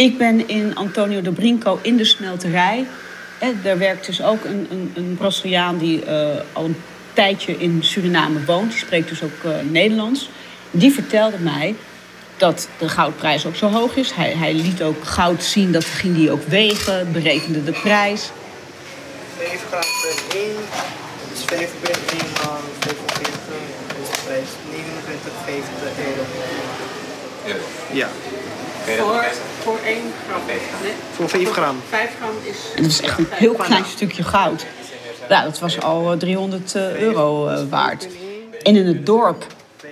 Ik 0.00 0.18
ben 0.18 0.48
in 0.48 0.74
Antonio 0.74 1.22
de 1.22 1.32
Brinco 1.32 1.78
in 1.82 1.96
de 1.96 2.04
smelterij. 2.04 2.86
En 3.38 3.60
daar 3.62 3.78
werkt 3.78 4.06
dus 4.06 4.22
ook 4.22 4.44
een, 4.44 4.66
een, 4.70 4.92
een 4.94 5.16
Braziliaan 5.18 5.78
die 5.78 6.04
uh, 6.04 6.28
al 6.52 6.64
een 6.64 6.76
tijdje 7.12 7.58
in 7.58 7.78
Suriname 7.82 8.44
woont. 8.44 8.70
Die 8.70 8.78
spreekt 8.78 9.08
dus 9.08 9.22
ook 9.22 9.42
uh, 9.46 9.52
Nederlands. 9.70 10.30
Die 10.70 10.92
vertelde 10.92 11.38
mij 11.38 11.74
dat 12.36 12.68
de 12.78 12.88
goudprijs 12.88 13.46
ook 13.46 13.56
zo 13.56 13.70
hoog 13.70 13.96
is. 13.96 14.12
Hij, 14.12 14.32
hij 14.32 14.54
liet 14.54 14.82
ook 14.82 15.04
goud 15.04 15.42
zien, 15.42 15.72
dat 15.72 15.84
ging 15.84 16.16
hij 16.16 16.30
ook 16.30 16.42
wegen, 16.42 17.12
berekende 17.12 17.64
de 17.64 17.72
prijs. 17.72 18.30
5 19.36 19.64
gram 19.68 19.80
per 19.80 20.38
1, 20.40 20.50
dus 21.30 21.44
5 21.44 21.70
per 21.80 21.90
1 21.90 22.20
van 22.34 22.58
45 22.78 23.34
is 24.02 24.08
de 24.10 24.18
prijs 24.24 24.48
29,50 25.44 26.04
euro. 26.06 26.24
Ja. 27.92 28.08
Voor, 28.84 29.24
voor 29.60 29.78
1 29.84 29.96
gram? 30.28 30.46
Nee. 30.82 30.92
Voor 31.12 31.28
5 31.28 31.50
gram. 31.50 31.76
5 31.88 32.16
gram 32.16 32.30
is... 32.42 32.56
En 32.76 32.82
dat 32.82 32.90
is 32.90 33.00
echt 33.00 33.18
een 33.18 33.26
heel 33.30 33.54
klein 33.54 33.84
stukje 33.84 34.22
goud. 34.22 34.66
Ja, 35.28 35.44
dat 35.44 35.58
was 35.58 35.80
al 35.80 36.16
300 36.16 36.74
euro 36.76 37.48
waard. 37.68 38.08
En 38.62 38.76
in 38.76 38.86
het 38.86 39.06
dorp 39.06 39.46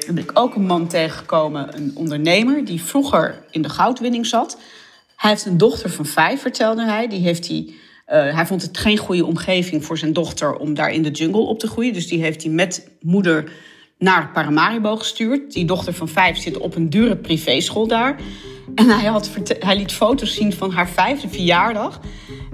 ben 0.07 0.19
ik 0.19 0.31
ook 0.35 0.55
een 0.55 0.67
man 0.67 0.87
tegengekomen, 0.87 1.77
een 1.77 1.93
ondernemer, 1.95 2.65
die 2.65 2.83
vroeger 2.83 3.43
in 3.51 3.63
de 3.63 3.69
goudwinning 3.69 4.27
zat. 4.27 4.59
Hij 5.17 5.31
heeft 5.31 5.47
een 5.47 5.59
dochter 5.59 5.91
van 5.91 6.07
vijf, 6.07 6.41
vertelde 6.41 6.85
hij. 6.85 7.09
Die 7.09 7.21
heeft 7.21 7.49
hij, 7.49 7.65
uh, 7.67 7.75
hij 8.35 8.47
vond 8.47 8.63
het 8.63 8.79
geen 8.79 8.97
goede 8.97 9.25
omgeving 9.25 9.85
voor 9.85 9.99
zijn 9.99 10.13
dochter 10.13 10.57
om 10.57 10.75
daar 10.75 10.93
in 10.93 11.03
de 11.03 11.11
jungle 11.11 11.41
op 11.41 11.59
te 11.59 11.67
groeien. 11.67 11.93
Dus 11.93 12.09
die 12.09 12.23
heeft 12.23 12.43
hij 12.43 12.53
met 12.53 12.89
moeder 13.01 13.53
naar 13.99 14.31
Paramaribo 14.33 14.97
gestuurd. 14.97 15.53
Die 15.53 15.65
dochter 15.65 15.93
van 15.93 16.09
vijf 16.09 16.37
zit 16.37 16.59
op 16.59 16.75
een 16.75 16.91
dure 16.91 17.17
privéschool 17.17 17.87
daar. 17.87 18.21
En 18.75 18.89
hij, 18.89 19.05
had, 19.05 19.31
hij 19.59 19.77
liet 19.77 19.93
foto's 19.93 20.35
zien 20.35 20.53
van 20.53 20.71
haar 20.71 20.89
vijfde 20.89 21.29
verjaardag. 21.29 22.01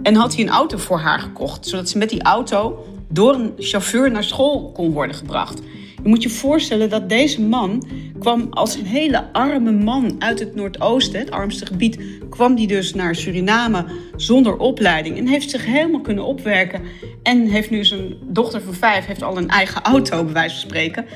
En 0.02 0.14
had 0.14 0.35
hij 0.35 0.44
een 0.44 0.50
auto 0.50 0.76
voor 0.76 0.99
haar 0.99 1.21
gekocht, 1.21 1.66
zodat 1.66 1.88
ze 1.88 1.99
met 1.99 2.11
die 2.11 2.23
auto 2.23 2.87
door 3.09 3.35
een 3.35 3.52
chauffeur 3.59 4.11
naar 4.11 4.25
school 4.25 4.73
kon 4.73 4.92
worden 4.92 5.16
gebracht. 5.16 5.61
Je 6.02 6.11
moet 6.11 6.23
je 6.23 6.30
voorstellen 6.30 6.90
dat 6.90 7.09
deze 7.09 7.42
man 7.42 7.87
kwam 8.18 8.47
als 8.50 8.75
een 8.75 8.87
hele 8.87 9.33
arme 9.33 9.73
man 9.73 10.16
uit 10.18 10.38
het 10.38 10.54
Noordoosten, 10.54 11.21
het 11.21 11.30
armste 11.30 11.66
gebied, 11.66 11.99
kwam 12.30 12.54
die 12.54 12.66
dus 12.66 12.94
naar 12.94 13.14
Suriname 13.14 13.85
zonder 14.16 14.56
opleiding 14.56 15.18
en 15.18 15.26
heeft 15.26 15.50
zich 15.50 15.64
helemaal 15.64 16.00
kunnen 16.00 16.25
opwerken. 16.25 16.83
En 17.23 17.47
heeft 17.47 17.71
nu 17.71 17.85
zijn 17.85 18.14
dochter 18.23 18.62
van 18.62 18.75
vijf, 18.75 19.06
heeft 19.06 19.23
al 19.23 19.37
een 19.37 19.49
eigen 19.49 19.83
auto, 19.83 20.25
bij 20.25 20.33
wijze 20.33 20.54
van 20.54 20.68
spreken. 20.68 21.06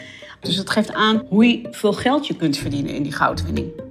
Dus 0.41 0.57
dat 0.57 0.71
geeft 0.71 0.93
aan 0.93 1.23
hoe 1.29 1.47
je 1.47 1.67
veel 1.71 1.93
geld 1.93 2.27
je 2.27 2.37
kunt 2.37 2.57
verdienen 2.57 2.95
in 2.95 3.03
die 3.03 3.13
goudwinning. 3.13 3.88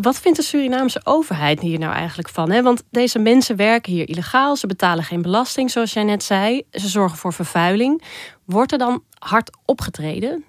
Wat 0.00 0.20
vindt 0.20 0.38
de 0.38 0.44
Surinaamse 0.44 1.00
overheid 1.04 1.60
hier 1.60 1.78
nou 1.78 1.94
eigenlijk 1.94 2.28
van? 2.28 2.50
Hè? 2.50 2.62
Want 2.62 2.82
deze 2.90 3.18
mensen 3.18 3.56
werken 3.56 3.92
hier 3.92 4.08
illegaal, 4.08 4.56
ze 4.56 4.66
betalen 4.66 5.04
geen 5.04 5.22
belasting, 5.22 5.70
zoals 5.70 5.92
jij 5.92 6.04
net 6.04 6.22
zei. 6.22 6.62
Ze 6.70 6.88
zorgen 6.88 7.18
voor 7.18 7.32
vervuiling. 7.32 8.02
Wordt 8.44 8.72
er 8.72 8.78
dan 8.78 9.02
hard 9.18 9.50
opgetreden? 9.64 10.44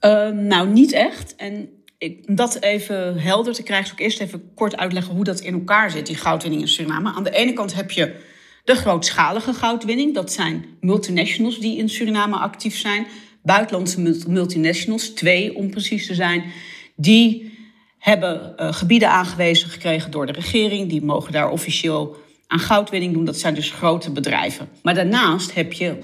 Uh, 0.00 0.28
nou, 0.28 0.68
niet 0.68 0.92
echt. 0.92 1.36
En 1.36 1.68
ik, 1.98 2.24
om 2.26 2.34
dat 2.34 2.62
even 2.62 3.18
helder 3.18 3.52
te 3.52 3.62
krijgen, 3.62 3.86
zal 3.86 3.96
ik 3.96 4.02
eerst 4.04 4.20
even 4.20 4.54
kort 4.54 4.76
uitleggen 4.76 5.14
hoe 5.14 5.24
dat 5.24 5.40
in 5.40 5.54
elkaar 5.54 5.90
zit, 5.90 6.06
die 6.06 6.16
goudwinning 6.16 6.62
in 6.62 6.68
Suriname. 6.68 7.12
Aan 7.12 7.24
de 7.24 7.30
ene 7.30 7.52
kant 7.52 7.74
heb 7.74 7.90
je 7.90 8.16
de 8.64 8.74
grootschalige 8.74 9.52
goudwinning. 9.52 10.14
Dat 10.14 10.32
zijn 10.32 10.64
multinationals 10.80 11.58
die 11.58 11.78
in 11.78 11.88
Suriname 11.88 12.36
actief 12.36 12.76
zijn. 12.76 13.06
Buitenlandse 13.42 14.00
multinationals, 14.28 15.08
twee 15.08 15.54
om 15.54 15.70
precies 15.70 16.06
te 16.06 16.14
zijn, 16.14 16.44
die 16.96 17.49
hebben 18.00 18.54
uh, 18.56 18.72
gebieden 18.72 19.10
aangewezen 19.10 19.70
gekregen 19.70 20.10
door 20.10 20.26
de 20.26 20.32
regering. 20.32 20.88
Die 20.88 21.04
mogen 21.04 21.32
daar 21.32 21.50
officieel 21.50 22.16
aan 22.46 22.58
goudwinning 22.58 23.12
doen. 23.12 23.24
Dat 23.24 23.38
zijn 23.38 23.54
dus 23.54 23.70
grote 23.70 24.10
bedrijven. 24.10 24.68
Maar 24.82 24.94
daarnaast 24.94 25.54
heb 25.54 25.72
je 25.72 25.98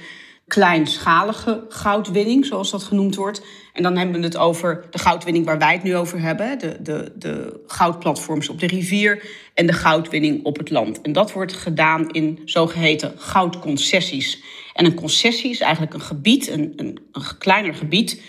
kleinschalige 0.47 1.65
goudwinning, 1.69 2.47
zoals 2.47 2.71
dat 2.71 2.83
genoemd 2.83 3.15
wordt. 3.15 3.45
En 3.73 3.83
dan 3.83 3.97
hebben 3.97 4.21
we 4.21 4.27
het 4.27 4.37
over 4.37 4.85
de 4.91 4.99
goudwinning 4.99 5.45
waar 5.45 5.59
wij 5.59 5.73
het 5.73 5.83
nu 5.83 5.97
over 5.97 6.21
hebben. 6.21 6.59
De, 6.59 6.77
de, 6.83 7.13
de 7.15 7.63
goudplatforms 7.67 8.49
op 8.49 8.61
de 8.61 8.67
rivier 8.67 9.29
en 9.55 9.67
de 9.67 9.73
goudwinning 9.73 10.45
op 10.45 10.59
het 10.59 10.71
land. 10.71 11.01
En 11.01 11.13
dat 11.13 11.33
wordt 11.33 11.53
gedaan 11.53 12.11
in 12.11 12.41
zogeheten 12.45 13.13
goudconcessies. 13.17 14.43
En 14.73 14.85
een 14.85 14.95
concessie 14.95 15.51
is 15.51 15.61
eigenlijk 15.61 15.95
een 15.95 16.01
gebied, 16.01 16.49
een, 16.49 16.73
een, 16.77 16.99
een 17.13 17.39
kleiner 17.39 17.75
gebied... 17.75 18.23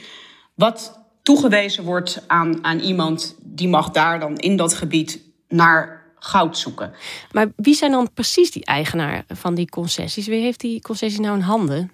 wat 0.55 1.06
toegewezen 1.27 1.84
wordt 1.84 2.24
aan, 2.27 2.63
aan 2.63 2.79
iemand 2.79 3.36
die 3.43 3.67
mag 3.67 3.91
daar 3.91 4.19
dan 4.19 4.38
in 4.38 4.55
dat 4.55 4.74
gebied 4.74 5.19
naar 5.48 6.03
goud 6.15 6.57
zoeken. 6.57 6.91
Maar 7.31 7.48
wie 7.55 7.75
zijn 7.75 7.91
dan 7.91 8.10
precies 8.13 8.51
die 8.51 8.65
eigenaar 8.65 9.24
van 9.27 9.55
die 9.55 9.69
concessies? 9.69 10.27
Wie 10.27 10.41
heeft 10.41 10.60
die 10.60 10.81
concessie 10.81 11.22
nou 11.22 11.36
in 11.36 11.41
handen? 11.41 11.91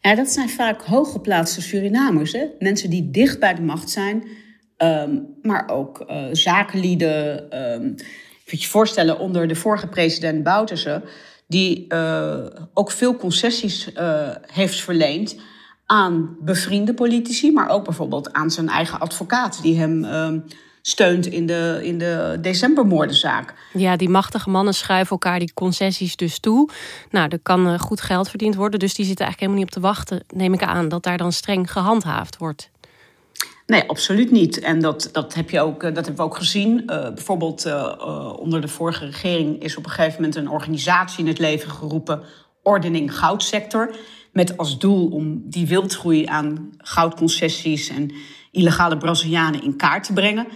Ja, 0.00 0.14
dat 0.14 0.28
zijn 0.28 0.48
vaak 0.48 0.82
hooggeplaatste 0.82 1.62
Surinamers. 1.62 2.32
Hè? 2.32 2.46
Mensen 2.58 2.90
die 2.90 3.10
dicht 3.10 3.38
bij 3.38 3.54
de 3.54 3.62
macht 3.62 3.90
zijn, 3.90 4.24
ehm, 4.76 5.18
maar 5.42 5.68
ook 5.68 6.04
uh, 6.10 6.24
zakenlieden. 6.32 7.38
Um, 7.72 7.94
je 8.44 8.60
je 8.60 8.66
voorstellen, 8.66 9.18
onder 9.18 9.48
de 9.48 9.54
vorige 9.54 9.86
president 9.86 10.42
Bouterse, 10.42 11.02
die 11.46 11.84
uh, 11.88 12.46
ook 12.74 12.90
veel 12.90 13.16
concessies 13.16 13.92
uh, 13.94 14.28
heeft 14.46 14.80
verleend 14.80 15.36
aan 15.86 16.36
bevriende 16.40 16.94
politici, 16.94 17.52
maar 17.52 17.68
ook 17.68 17.84
bijvoorbeeld 17.84 18.32
aan 18.32 18.50
zijn 18.50 18.68
eigen 18.68 19.00
advocaat, 19.00 19.62
die 19.62 19.78
hem 19.78 20.04
uh, 20.04 20.28
steunt 20.82 21.26
in 21.26 21.46
de, 21.46 21.80
in 21.82 21.98
de 21.98 22.38
decembermoordenzaak. 22.40 23.54
Ja, 23.72 23.96
die 23.96 24.08
machtige 24.08 24.50
mannen 24.50 24.74
schuiven 24.74 25.10
elkaar 25.10 25.38
die 25.38 25.52
concessies 25.54 26.16
dus 26.16 26.38
toe. 26.38 26.68
Nou, 27.10 27.28
er 27.28 27.38
kan 27.42 27.68
uh, 27.68 27.78
goed 27.78 28.00
geld 28.00 28.28
verdiend 28.28 28.54
worden, 28.54 28.78
dus 28.78 28.94
die 28.94 29.06
zitten 29.06 29.24
eigenlijk 29.24 29.52
helemaal 29.52 29.58
niet 29.58 29.76
op 29.76 29.82
te 29.82 29.88
wachten, 29.88 30.38
neem 30.38 30.52
ik 30.52 30.62
aan, 30.62 30.88
dat 30.88 31.02
daar 31.02 31.18
dan 31.18 31.32
streng 31.32 31.72
gehandhaafd 31.72 32.36
wordt. 32.36 32.70
Nee, 33.66 33.88
absoluut 33.88 34.30
niet. 34.30 34.58
En 34.58 34.80
dat, 34.80 35.08
dat, 35.12 35.34
heb 35.34 35.50
je 35.50 35.60
ook, 35.60 35.82
eh, 35.82 35.94
dat 35.94 36.06
hebben 36.06 36.24
we 36.24 36.30
ook 36.30 36.36
gezien. 36.36 36.82
Uh, 36.86 36.86
bijvoorbeeld 36.86 37.66
onder 38.38 38.60
de 38.60 38.68
vorige 38.68 39.04
regering 39.04 39.62
is 39.62 39.76
op 39.76 39.84
een 39.84 39.90
gegeven 39.90 40.20
moment 40.20 40.36
een 40.36 40.50
organisatie 40.50 41.18
in 41.18 41.26
het 41.26 41.38
leven 41.38 41.70
geroepen, 41.70 42.22
Ordening 42.62 43.18
Goudsector. 43.18 43.96
Met 44.36 44.56
als 44.56 44.78
doel 44.78 45.08
om 45.08 45.42
die 45.44 45.66
wildgroei 45.66 46.26
aan 46.26 46.70
goudconcessies 46.78 47.88
en 47.88 48.12
illegale 48.50 48.96
Brazilianen 48.96 49.62
in 49.62 49.76
kaart 49.76 50.04
te 50.04 50.12
brengen. 50.12 50.46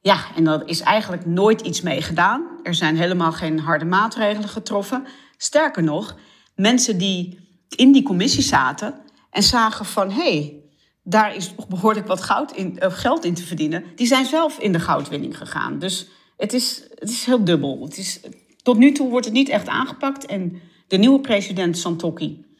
Ja, 0.00 0.18
en 0.36 0.44
daar 0.44 0.66
is 0.66 0.80
eigenlijk 0.80 1.26
nooit 1.26 1.60
iets 1.60 1.80
mee 1.80 2.02
gedaan. 2.02 2.46
Er 2.62 2.74
zijn 2.74 2.96
helemaal 2.96 3.32
geen 3.32 3.58
harde 3.58 3.84
maatregelen 3.84 4.48
getroffen. 4.48 5.06
Sterker 5.36 5.82
nog, 5.82 6.16
mensen 6.56 6.98
die 6.98 7.38
in 7.76 7.92
die 7.92 8.02
commissie 8.02 8.42
zaten 8.42 8.94
en 9.30 9.42
zagen 9.42 9.84
van 9.84 10.10
hé, 10.10 10.22
hey, 10.22 10.62
daar 11.02 11.36
is 11.36 11.54
behoorlijk 11.68 12.06
wat 12.06 12.22
goud 12.22 12.52
in, 12.52 12.78
uh, 12.82 12.90
geld 12.90 13.24
in 13.24 13.34
te 13.34 13.46
verdienen, 13.46 13.84
die 13.94 14.06
zijn 14.06 14.26
zelf 14.26 14.58
in 14.58 14.72
de 14.72 14.80
goudwinning 14.80 15.38
gegaan. 15.38 15.78
Dus 15.78 16.08
het 16.36 16.52
is, 16.52 16.82
het 16.94 17.10
is 17.10 17.24
heel 17.24 17.44
dubbel. 17.44 17.82
Het 17.82 17.98
is, 17.98 18.20
tot 18.62 18.78
nu 18.78 18.92
toe 18.92 19.10
wordt 19.10 19.26
het 19.26 19.34
niet 19.34 19.48
echt 19.48 19.68
aangepakt. 19.68 20.26
En 20.26 20.60
de 20.88 20.96
nieuwe 20.96 21.20
president 21.20 21.78
Santokki 21.78 22.52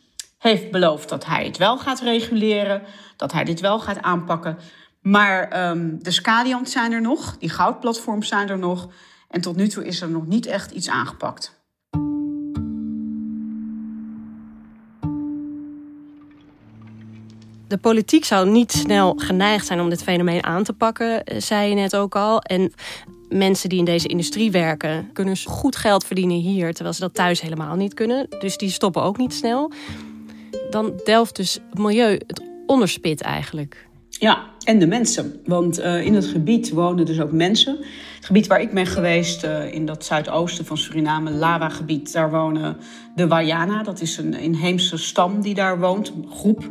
heeft 0.51 0.71
beloofd 0.71 1.09
dat 1.09 1.27
hij 1.27 1.45
het 1.45 1.57
wel 1.57 1.79
gaat 1.79 2.01
reguleren, 2.01 2.83
dat 3.17 3.33
hij 3.33 3.45
dit 3.45 3.61
wel 3.61 3.81
gaat 3.81 4.03
aanpakken. 4.03 4.59
Maar 5.01 5.69
um, 5.71 6.03
de 6.03 6.11
Scadiant 6.11 6.71
zijn 6.71 6.93
er 6.93 7.01
nog, 7.01 7.37
die 7.39 7.49
goudplatforms 7.49 8.29
zijn 8.29 8.49
er 8.49 8.59
nog. 8.59 8.89
En 9.29 9.41
tot 9.41 9.57
nu 9.57 9.69
toe 9.69 9.87
is 9.87 10.01
er 10.01 10.11
nog 10.11 10.27
niet 10.27 10.47
echt 10.47 10.71
iets 10.71 10.89
aangepakt. 10.89 11.63
De 17.69 17.79
politiek 17.81 18.25
zou 18.25 18.51
niet 18.51 18.73
snel 18.73 19.15
geneigd 19.17 19.67
zijn 19.67 19.81
om 19.81 19.89
dit 19.89 20.03
fenomeen 20.03 20.45
aan 20.45 20.65
te 20.65 20.73
pakken, 20.73 21.25
eh, 21.25 21.41
zei 21.41 21.69
je 21.69 21.75
net 21.75 21.97
ook 21.97 22.17
al. 22.17 22.41
En 22.41 22.73
mensen 23.29 23.69
die 23.69 23.79
in 23.79 23.85
deze 23.85 24.09
industrie 24.09 24.51
werken, 24.51 25.11
kunnen 25.13 25.37
goed 25.45 25.77
geld 25.77 26.05
verdienen 26.05 26.37
hier, 26.37 26.75
terwijl 26.75 26.95
ze 26.95 27.01
dat 27.01 27.15
thuis 27.15 27.41
helemaal 27.41 27.77
niet 27.77 27.95
kunnen. 27.95 28.27
Dus 28.39 28.57
die 28.57 28.71
stoppen 28.71 29.03
ook 29.03 29.17
niet 29.17 29.35
snel 29.35 29.73
dan 30.75 31.01
delft 31.05 31.37
dus 31.37 31.59
het 31.71 31.79
milieu 31.79 32.13
het 32.27 32.43
onderspit 32.67 33.21
eigenlijk. 33.21 33.87
Ja, 34.09 34.45
en 34.65 34.79
de 34.79 34.87
mensen. 34.87 35.41
Want 35.45 35.79
uh, 35.79 36.05
in 36.05 36.15
het 36.15 36.27
gebied 36.27 36.71
wonen 36.71 37.07
dus 37.07 37.21
ook 37.21 37.33
mensen. 37.33 37.77
Het 38.17 38.27
gebied 38.27 38.47
waar 38.47 38.61
ik 38.61 38.73
ben 38.73 38.87
geweest, 38.87 39.45
uh, 39.45 39.73
in 39.73 39.87
dat 39.87 40.05
zuidoosten 40.05 40.65
van 40.65 40.79
Suriname, 40.79 41.31
Lawa-gebied, 41.31 42.13
daar 42.13 42.31
wonen 42.31 42.77
de 43.15 43.27
Wayana. 43.27 43.83
Dat 43.83 44.01
is 44.01 44.17
een 44.17 44.35
inheemse 44.35 44.97
stam 44.97 45.41
die 45.41 45.55
daar 45.55 45.79
woont, 45.79 46.09
een 46.09 46.29
groep. 46.31 46.71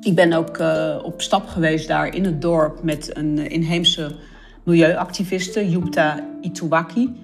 Ik 0.00 0.14
ben 0.14 0.32
ook 0.32 0.58
uh, 0.58 0.98
op 1.02 1.22
stap 1.22 1.48
geweest 1.48 1.88
daar 1.88 2.14
in 2.14 2.24
het 2.24 2.42
dorp 2.42 2.82
met 2.82 3.16
een 3.16 3.50
inheemse 3.50 4.16
milieuactiviste, 4.62 5.70
Yukta 5.70 6.26
Ituwaki. 6.40 7.14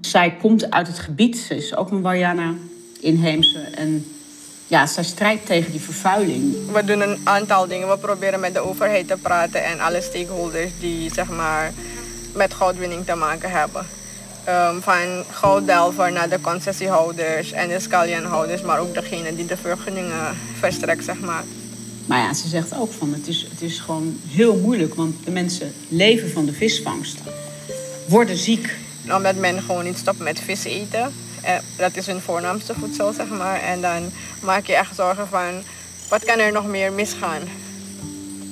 Zij 0.00 0.36
komt 0.36 0.70
uit 0.70 0.86
het 0.86 0.98
gebied, 0.98 1.36
ze 1.36 1.56
is 1.56 1.76
ook 1.76 1.90
een 1.90 2.02
Wayana 2.02 2.54
inheemse. 3.00 3.58
En 3.58 4.04
ja, 4.68 4.86
zij 4.86 5.04
strijdt 5.04 5.46
tegen 5.46 5.70
die 5.70 5.80
vervuiling. 5.80 6.72
We 6.72 6.84
doen 6.84 7.00
een 7.00 7.20
aantal 7.24 7.66
dingen. 7.66 7.88
We 7.88 7.98
proberen 7.98 8.40
met 8.40 8.54
de 8.54 8.60
overheid 8.60 9.08
te 9.08 9.16
praten 9.16 9.64
en 9.64 9.80
alle 9.80 10.00
stakeholders 10.00 10.70
die 10.80 11.12
zeg 11.14 11.28
maar, 11.28 11.72
met 12.34 12.54
goudwinning 12.54 13.06
te 13.06 13.14
maken 13.14 13.50
hebben. 13.50 13.86
Um, 14.48 14.82
van 14.82 15.24
gouddelver 15.30 16.12
naar 16.12 16.28
de 16.28 16.40
concessiehouders 16.40 17.52
en 17.52 17.68
de 17.68 17.80
scalionhouders, 17.80 18.62
maar 18.62 18.80
ook 18.80 18.94
degene 18.94 19.34
die 19.34 19.46
de 19.46 19.56
vergunningen 19.56 20.36
verstrekt, 20.58 21.04
zeg 21.04 21.20
maar. 21.20 21.44
Maar 22.06 22.18
ja, 22.18 22.34
ze 22.34 22.48
zegt 22.48 22.76
ook 22.76 22.92
van 22.92 23.12
het 23.12 23.26
is, 23.26 23.46
het 23.50 23.62
is 23.62 23.78
gewoon 23.78 24.20
heel 24.28 24.56
moeilijk, 24.56 24.94
want 24.94 25.24
de 25.24 25.30
mensen 25.30 25.72
leven 25.88 26.30
van 26.30 26.46
de 26.46 26.52
visvangst, 26.52 27.18
worden 28.06 28.36
ziek. 28.36 28.76
Omdat 29.16 29.36
men 29.36 29.62
gewoon 29.62 29.84
niet 29.84 29.98
stopt 29.98 30.18
met 30.18 30.40
vis 30.40 30.64
eten. 30.64 31.12
Eh, 31.48 31.58
dat 31.76 31.96
is 31.96 32.06
hun 32.06 32.20
voornaamste 32.20 32.74
voedsel, 32.74 33.12
zeg 33.12 33.28
maar. 33.28 33.60
En 33.60 33.80
dan 33.80 34.02
maak 34.42 34.66
je 34.66 34.76
echt 34.76 34.94
zorgen 34.94 35.28
van, 35.28 35.54
wat 36.08 36.24
kan 36.24 36.38
er 36.38 36.52
nog 36.52 36.66
meer 36.66 36.92
misgaan? 36.92 37.40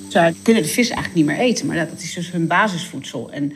Ze 0.09 0.35
kunnen 0.43 0.63
de 0.63 0.69
vis 0.69 0.89
eigenlijk 0.89 1.15
niet 1.15 1.27
meer 1.27 1.39
eten, 1.39 1.67
maar 1.67 1.77
dat 1.77 2.01
is 2.01 2.15
dus 2.15 2.31
hun 2.31 2.47
basisvoedsel. 2.47 3.31
En 3.31 3.53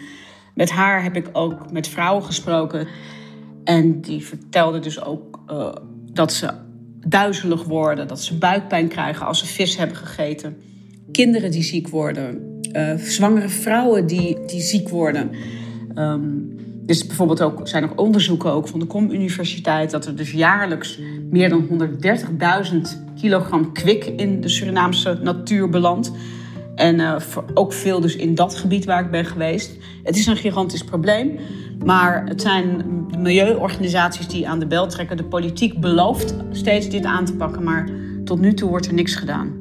met 0.54 0.70
haar 0.70 1.02
heb 1.02 1.16
ik 1.16 1.28
ook 1.32 1.72
met 1.72 1.88
vrouwen 1.88 2.24
gesproken. 2.24 2.88
En 3.64 4.00
die 4.00 4.26
vertelde 4.26 4.78
dus 4.78 5.02
ook 5.02 5.40
uh, 5.50 5.72
dat 6.12 6.32
ze 6.32 6.50
duizelig 7.06 7.64
worden, 7.64 8.08
dat 8.08 8.20
ze 8.20 8.38
buikpijn 8.38 8.88
krijgen 8.88 9.26
als 9.26 9.38
ze 9.38 9.46
vis 9.46 9.76
hebben 9.76 9.96
gegeten. 9.96 10.56
Kinderen 11.12 11.50
die 11.50 11.62
ziek 11.62 11.88
worden, 11.88 12.60
uh, 12.72 12.94
zwangere 12.94 13.48
vrouwen 13.48 14.06
die, 14.06 14.44
die 14.46 14.60
ziek 14.60 14.88
worden. 14.88 15.30
Um, 15.94 16.58
dus 16.96 17.06
bijvoorbeeld 17.06 17.42
ook, 17.42 17.68
zijn 17.68 17.82
er 17.82 17.96
onderzoeken 17.96 18.52
ook 18.52 18.68
van 18.68 18.80
de 18.80 18.86
KOM 18.86 19.10
Universiteit 19.10 19.90
dat 19.90 20.06
er 20.06 20.16
dus 20.16 20.30
jaarlijks 20.30 20.98
meer 21.30 21.48
dan 21.48 21.66
130.000 21.68 22.78
kilogram 23.20 23.72
kwik 23.72 24.04
in 24.04 24.40
de 24.40 24.48
Surinaamse 24.48 25.18
natuur 25.22 25.68
belandt. 25.68 26.12
En 26.74 26.98
uh, 26.98 27.16
ook 27.54 27.72
veel 27.72 28.00
dus 28.00 28.16
in 28.16 28.34
dat 28.34 28.54
gebied 28.54 28.84
waar 28.84 29.04
ik 29.04 29.10
ben 29.10 29.24
geweest. 29.24 29.76
Het 30.02 30.16
is 30.16 30.26
een 30.26 30.36
gigantisch 30.36 30.84
probleem. 30.84 31.38
Maar 31.84 32.26
het 32.26 32.40
zijn 32.40 32.84
milieuorganisaties 33.18 34.28
die 34.28 34.48
aan 34.48 34.58
de 34.58 34.66
bel 34.66 34.86
trekken. 34.86 35.16
De 35.16 35.24
politiek 35.24 35.80
belooft 35.80 36.34
steeds 36.50 36.88
dit 36.88 37.04
aan 37.04 37.24
te 37.24 37.34
pakken, 37.34 37.62
maar 37.62 37.88
tot 38.24 38.40
nu 38.40 38.54
toe 38.54 38.68
wordt 38.68 38.86
er 38.86 38.94
niks 38.94 39.14
gedaan. 39.14 39.58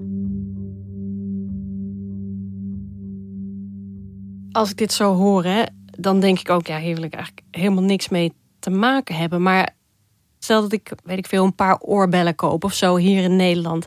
Als 4.51 4.69
ik 4.69 4.77
dit 4.77 4.93
zo 4.93 5.13
hoor, 5.13 5.43
hè, 5.43 5.63
dan 6.01 6.19
denk 6.19 6.39
ik 6.39 6.49
ook, 6.49 6.67
ja, 6.67 6.79
hier 6.79 6.95
wil 6.95 7.03
ik 7.03 7.13
eigenlijk 7.13 7.45
helemaal 7.51 7.83
niks 7.83 8.09
mee 8.09 8.33
te 8.59 8.69
maken 8.69 9.15
hebben. 9.15 9.41
Maar 9.41 9.75
stel 10.39 10.61
dat 10.61 10.71
ik, 10.71 10.91
weet 11.03 11.17
ik 11.17 11.27
veel, 11.27 11.43
een 11.43 11.55
paar 11.55 11.79
oorbellen 11.79 12.35
koop 12.35 12.63
of 12.63 12.73
zo 12.73 12.95
hier 12.95 13.23
in 13.23 13.35
Nederland. 13.35 13.85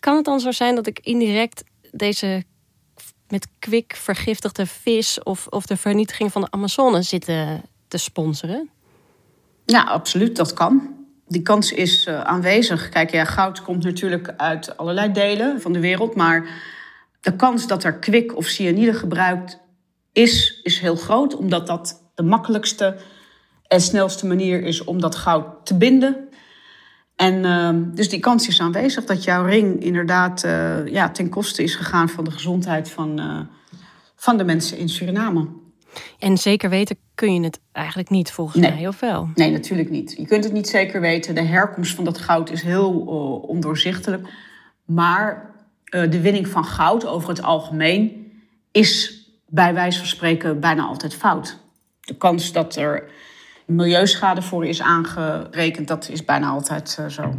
Kan 0.00 0.16
het 0.16 0.24
dan 0.24 0.40
zo 0.40 0.50
zijn 0.50 0.74
dat 0.74 0.86
ik 0.86 0.98
indirect 0.98 1.64
deze 1.92 2.44
met 3.28 3.48
kwik 3.58 3.96
vergiftigde 3.96 4.66
vis 4.66 5.22
of, 5.22 5.46
of 5.46 5.66
de 5.66 5.76
vernietiging 5.76 6.32
van 6.32 6.42
de 6.42 6.50
Amazone 6.50 7.02
zitten 7.02 7.62
te 7.88 7.98
sponsoren? 7.98 8.70
Ja, 9.64 9.82
absoluut, 9.82 10.36
dat 10.36 10.52
kan. 10.52 10.94
Die 11.28 11.42
kans 11.42 11.72
is 11.72 12.06
uh, 12.06 12.20
aanwezig. 12.20 12.88
Kijk, 12.88 13.10
ja, 13.10 13.24
goud 13.24 13.62
komt 13.62 13.84
natuurlijk 13.84 14.34
uit 14.36 14.76
allerlei 14.76 15.12
delen 15.12 15.60
van 15.60 15.72
de 15.72 15.80
wereld, 15.80 16.14
maar 16.14 16.48
de 17.20 17.36
kans 17.36 17.66
dat 17.66 17.84
er 17.84 17.98
kwik 17.98 18.36
of 18.36 18.46
cyanide 18.46 18.94
gebruikt 18.94 19.58
is, 20.14 20.60
is 20.62 20.78
heel 20.78 20.96
groot, 20.96 21.36
omdat 21.36 21.66
dat 21.66 22.10
de 22.14 22.22
makkelijkste 22.22 22.96
en 23.66 23.80
snelste 23.80 24.26
manier 24.26 24.62
is 24.62 24.84
om 24.84 25.00
dat 25.00 25.16
goud 25.16 25.66
te 25.66 25.76
binden. 25.76 26.28
En 27.16 27.34
uh, 27.34 27.94
dus 27.94 28.08
die 28.08 28.20
kans 28.20 28.48
is 28.48 28.60
aanwezig 28.60 29.04
dat 29.04 29.24
jouw 29.24 29.44
ring 29.44 29.82
inderdaad 29.82 30.44
uh, 30.44 30.86
ja, 30.86 31.10
ten 31.10 31.28
koste 31.28 31.62
is 31.62 31.74
gegaan 31.74 32.08
van 32.08 32.24
de 32.24 32.30
gezondheid 32.30 32.90
van, 32.90 33.20
uh, 33.20 33.40
van 34.16 34.36
de 34.36 34.44
mensen 34.44 34.78
in 34.78 34.88
Suriname. 34.88 35.48
En 36.18 36.38
zeker 36.38 36.70
weten 36.70 36.96
kun 37.14 37.34
je 37.34 37.40
het 37.40 37.60
eigenlijk 37.72 38.10
niet 38.10 38.30
volgens 38.30 38.62
nee. 38.62 38.72
mij, 38.72 38.88
of 38.88 39.00
wel? 39.00 39.28
Nee, 39.34 39.50
natuurlijk 39.50 39.90
niet. 39.90 40.14
Je 40.16 40.26
kunt 40.26 40.44
het 40.44 40.52
niet 40.52 40.68
zeker 40.68 41.00
weten. 41.00 41.34
De 41.34 41.42
herkomst 41.42 41.94
van 41.94 42.04
dat 42.04 42.18
goud 42.18 42.50
is 42.50 42.62
heel 42.62 42.92
uh, 42.92 43.48
ondoorzichtelijk. 43.48 44.28
Maar 44.84 45.52
de 45.84 46.20
winning 46.20 46.48
van 46.48 46.64
goud 46.64 47.06
over 47.06 47.28
het 47.28 47.42
algemeen 47.42 48.32
is 48.72 49.23
bij 49.46 49.74
wijze 49.74 49.98
van 49.98 50.06
spreken 50.06 50.60
bijna 50.60 50.82
altijd 50.84 51.14
fout. 51.14 51.58
De 52.00 52.16
kans 52.16 52.52
dat 52.52 52.76
er 52.76 53.10
milieuschade 53.66 54.42
voor 54.42 54.66
is 54.66 54.82
aangerekend, 54.82 55.88
dat 55.88 56.08
is 56.08 56.24
bijna 56.24 56.48
altijd 56.48 56.96
uh, 57.00 57.06
zo. 57.06 57.34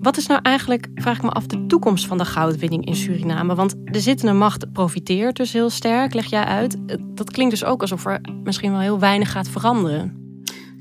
Wat 0.00 0.16
is 0.16 0.26
nou 0.26 0.40
eigenlijk, 0.42 0.88
vraag 0.94 1.16
ik 1.16 1.22
me 1.22 1.30
af, 1.30 1.46
de 1.46 1.66
toekomst 1.66 2.06
van 2.06 2.18
de 2.18 2.24
goudwinning 2.24 2.86
in 2.86 2.96
Suriname? 2.96 3.54
Want 3.54 3.74
de 3.84 4.00
zittende 4.00 4.32
macht 4.32 4.72
profiteert 4.72 5.36
dus 5.36 5.52
heel 5.52 5.70
sterk, 5.70 6.14
leg 6.14 6.26
jij 6.26 6.44
uit. 6.44 6.76
Dat 7.16 7.30
klinkt 7.30 7.52
dus 7.52 7.64
ook 7.64 7.80
alsof 7.80 8.06
er 8.06 8.20
misschien 8.42 8.70
wel 8.70 8.80
heel 8.80 8.98
weinig 8.98 9.32
gaat 9.32 9.48
veranderen. 9.48 10.21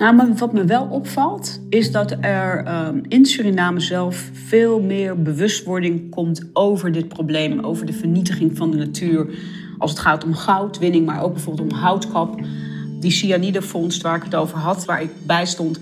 Nou, 0.02 0.16
maar 0.16 0.36
wat 0.36 0.54
me 0.54 0.66
wel 0.66 0.86
opvalt, 0.86 1.62
is 1.70 1.92
dat 1.92 2.16
er 2.22 2.68
um, 2.88 3.02
in 3.08 3.26
Suriname 3.26 3.80
zelf 3.80 4.30
veel 4.34 4.82
meer 4.82 5.22
bewustwording 5.22 6.10
komt 6.10 6.50
over 6.54 6.92
dit 6.92 7.08
probleem, 7.08 7.60
over 7.60 7.86
de 7.86 7.94
vernietiging 7.94 8.58
van 8.58 8.72
de 8.72 8.78
natuur. 8.78 9.28
Als 9.78 9.92
het 9.92 10.00
gaat 10.00 10.24
om 10.24 10.34
goudwinning, 10.34 11.06
maar 11.06 11.24
ook 11.24 11.34
bijvoorbeeld 11.34 11.72
om 11.72 11.78
houtkap. 11.78 12.40
Die 13.00 13.12
cyanidefonds 13.12 13.98
waar 13.98 14.16
ik 14.16 14.24
het 14.24 14.36
over 14.36 14.58
had, 14.58 14.86
waar 14.86 15.02
ik 15.02 15.12
bij 15.26 15.46
stond, 15.46 15.80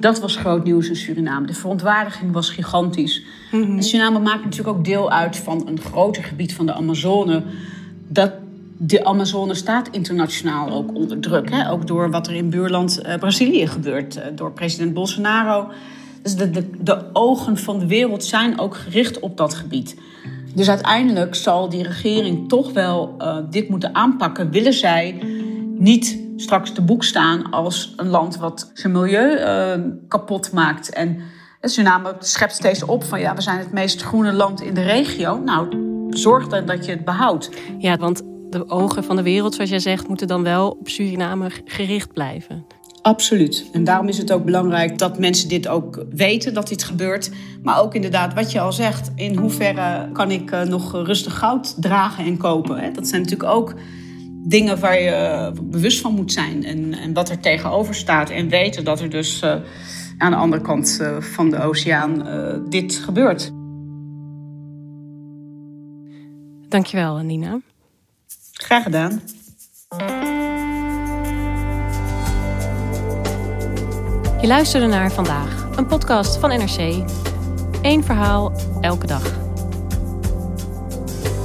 dat 0.00 0.20
was 0.20 0.36
groot 0.36 0.64
nieuws 0.64 0.88
in 0.88 0.96
Suriname. 0.96 1.46
De 1.46 1.54
verontwaardiging 1.54 2.32
was 2.32 2.50
gigantisch. 2.50 3.24
Mm 3.52 3.62
-hmm. 3.62 3.82
Suriname 3.82 4.18
maakt 4.18 4.44
natuurlijk 4.44 4.76
ook 4.76 4.84
deel 4.84 5.10
uit 5.10 5.36
van 5.36 5.68
een 5.68 5.80
groter 5.80 6.24
gebied 6.24 6.54
van 6.54 6.66
de 6.66 6.72
Amazone. 6.72 7.42
Dat 8.08 8.32
de 8.84 9.04
Amazone 9.04 9.54
staat 9.54 9.88
internationaal 9.90 10.70
ook 10.70 10.94
onder 10.94 11.20
druk. 11.20 11.50
Hè? 11.50 11.70
Ook 11.70 11.86
door 11.86 12.10
wat 12.10 12.26
er 12.26 12.34
in 12.34 12.50
buurland 12.50 13.02
uh, 13.02 13.14
Brazilië 13.14 13.66
gebeurt, 13.66 14.16
uh, 14.16 14.22
door 14.34 14.52
president 14.52 14.94
Bolsonaro. 14.94 15.70
Dus 16.22 16.36
de, 16.36 16.50
de, 16.50 16.70
de, 16.80 17.04
ogen 17.12 17.56
van 17.56 17.78
de 17.78 17.86
wereld 17.86 18.24
zijn 18.24 18.58
ook 18.58 18.76
gericht 18.76 19.20
op 19.20 19.36
dat 19.36 19.54
gebied. 19.54 19.96
Dus 20.54 20.68
uiteindelijk 20.68 21.34
zal 21.34 21.68
die 21.68 21.82
regering 21.82 22.48
toch 22.48 22.72
wel 22.72 23.14
uh, 23.18 23.36
dit 23.50 23.68
moeten 23.68 23.94
aanpakken. 23.94 24.50
Willen 24.50 24.72
zij 24.74 25.22
niet 25.78 26.20
straks 26.36 26.72
te 26.72 26.82
boek 26.82 27.04
staan 27.04 27.50
als 27.50 27.92
een 27.96 28.08
land 28.08 28.36
wat 28.36 28.70
zijn 28.74 28.92
milieu 28.92 29.38
kapot 30.08 30.52
maakt. 30.52 30.90
En 30.90 31.20
Suriname 31.60 32.14
schept 32.18 32.54
steeds 32.54 32.84
op 32.84 33.04
van 33.04 33.20
ja, 33.20 33.34
we 33.34 33.40
zijn 33.40 33.58
het 33.58 33.72
meest 33.72 34.02
groene 34.02 34.32
land 34.32 34.60
in 34.60 34.74
de 34.74 34.82
regio. 34.82 35.38
Nou, 35.38 35.76
zorg 36.10 36.48
dan 36.48 36.66
dat 36.66 36.84
je 36.84 36.90
het 36.90 37.04
behoudt. 37.04 37.50
Ja, 37.78 37.96
want 37.96 38.22
de 38.52 38.68
ogen 38.68 39.04
van 39.04 39.16
de 39.16 39.22
wereld, 39.22 39.54
zoals 39.54 39.70
jij 39.70 39.78
zegt, 39.78 40.08
moeten 40.08 40.26
dan 40.26 40.42
wel 40.42 40.70
op 40.70 40.88
Suriname 40.88 41.50
gericht 41.64 42.12
blijven. 42.12 42.64
Absoluut. 43.02 43.68
En 43.72 43.84
daarom 43.84 44.08
is 44.08 44.18
het 44.18 44.32
ook 44.32 44.44
belangrijk 44.44 44.98
dat 44.98 45.18
mensen 45.18 45.48
dit 45.48 45.68
ook 45.68 46.04
weten, 46.10 46.54
dat 46.54 46.68
dit 46.68 46.82
gebeurt. 46.82 47.30
Maar 47.62 47.80
ook 47.80 47.94
inderdaad, 47.94 48.34
wat 48.34 48.52
je 48.52 48.60
al 48.60 48.72
zegt, 48.72 49.10
in 49.14 49.36
hoeverre 49.36 50.08
kan 50.12 50.30
ik 50.30 50.50
nog 50.68 50.92
rustig 50.92 51.38
goud 51.38 51.82
dragen 51.82 52.24
en 52.24 52.36
kopen? 52.36 52.94
Dat 52.94 53.08
zijn 53.08 53.22
natuurlijk 53.22 53.50
ook 53.50 53.74
dingen 54.44 54.80
waar 54.80 55.00
je 55.00 55.52
bewust 55.62 56.00
van 56.00 56.14
moet 56.14 56.32
zijn. 56.32 56.64
En, 56.64 56.94
en 56.94 57.12
wat 57.12 57.28
er 57.28 57.40
tegenover 57.40 57.94
staat. 57.94 58.30
En 58.30 58.48
weten 58.48 58.84
dat 58.84 59.00
er 59.00 59.10
dus 59.10 59.42
uh, 59.42 59.54
aan 60.18 60.30
de 60.30 60.36
andere 60.36 60.62
kant 60.62 61.02
van 61.18 61.50
de 61.50 61.62
oceaan 61.62 62.26
dit 62.68 62.94
gebeurt. 62.94 63.52
Dankjewel, 66.68 67.16
Nina. 67.16 67.60
Graag 68.62 68.82
gedaan. 68.82 69.22
Je 74.40 74.46
luisterde 74.46 74.86
naar 74.86 75.12
vandaag, 75.12 75.68
een 75.76 75.86
podcast 75.86 76.36
van 76.36 76.48
NRC. 76.48 77.04
Eén 77.82 78.04
verhaal, 78.04 78.52
elke 78.80 79.06
dag. 79.06 79.22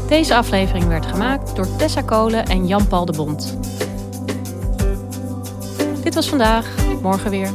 Deze 0.07 0.35
aflevering 0.35 0.87
werd 0.87 1.05
gemaakt 1.05 1.55
door 1.55 1.75
Tessa 1.75 2.01
Kolen 2.01 2.45
en 2.45 2.67
Jan-Paul 2.67 3.05
de 3.05 3.11
Bond. 3.11 3.57
Dit 6.03 6.15
was 6.15 6.29
vandaag, 6.29 6.75
morgen 7.01 7.29
weer. 7.29 7.49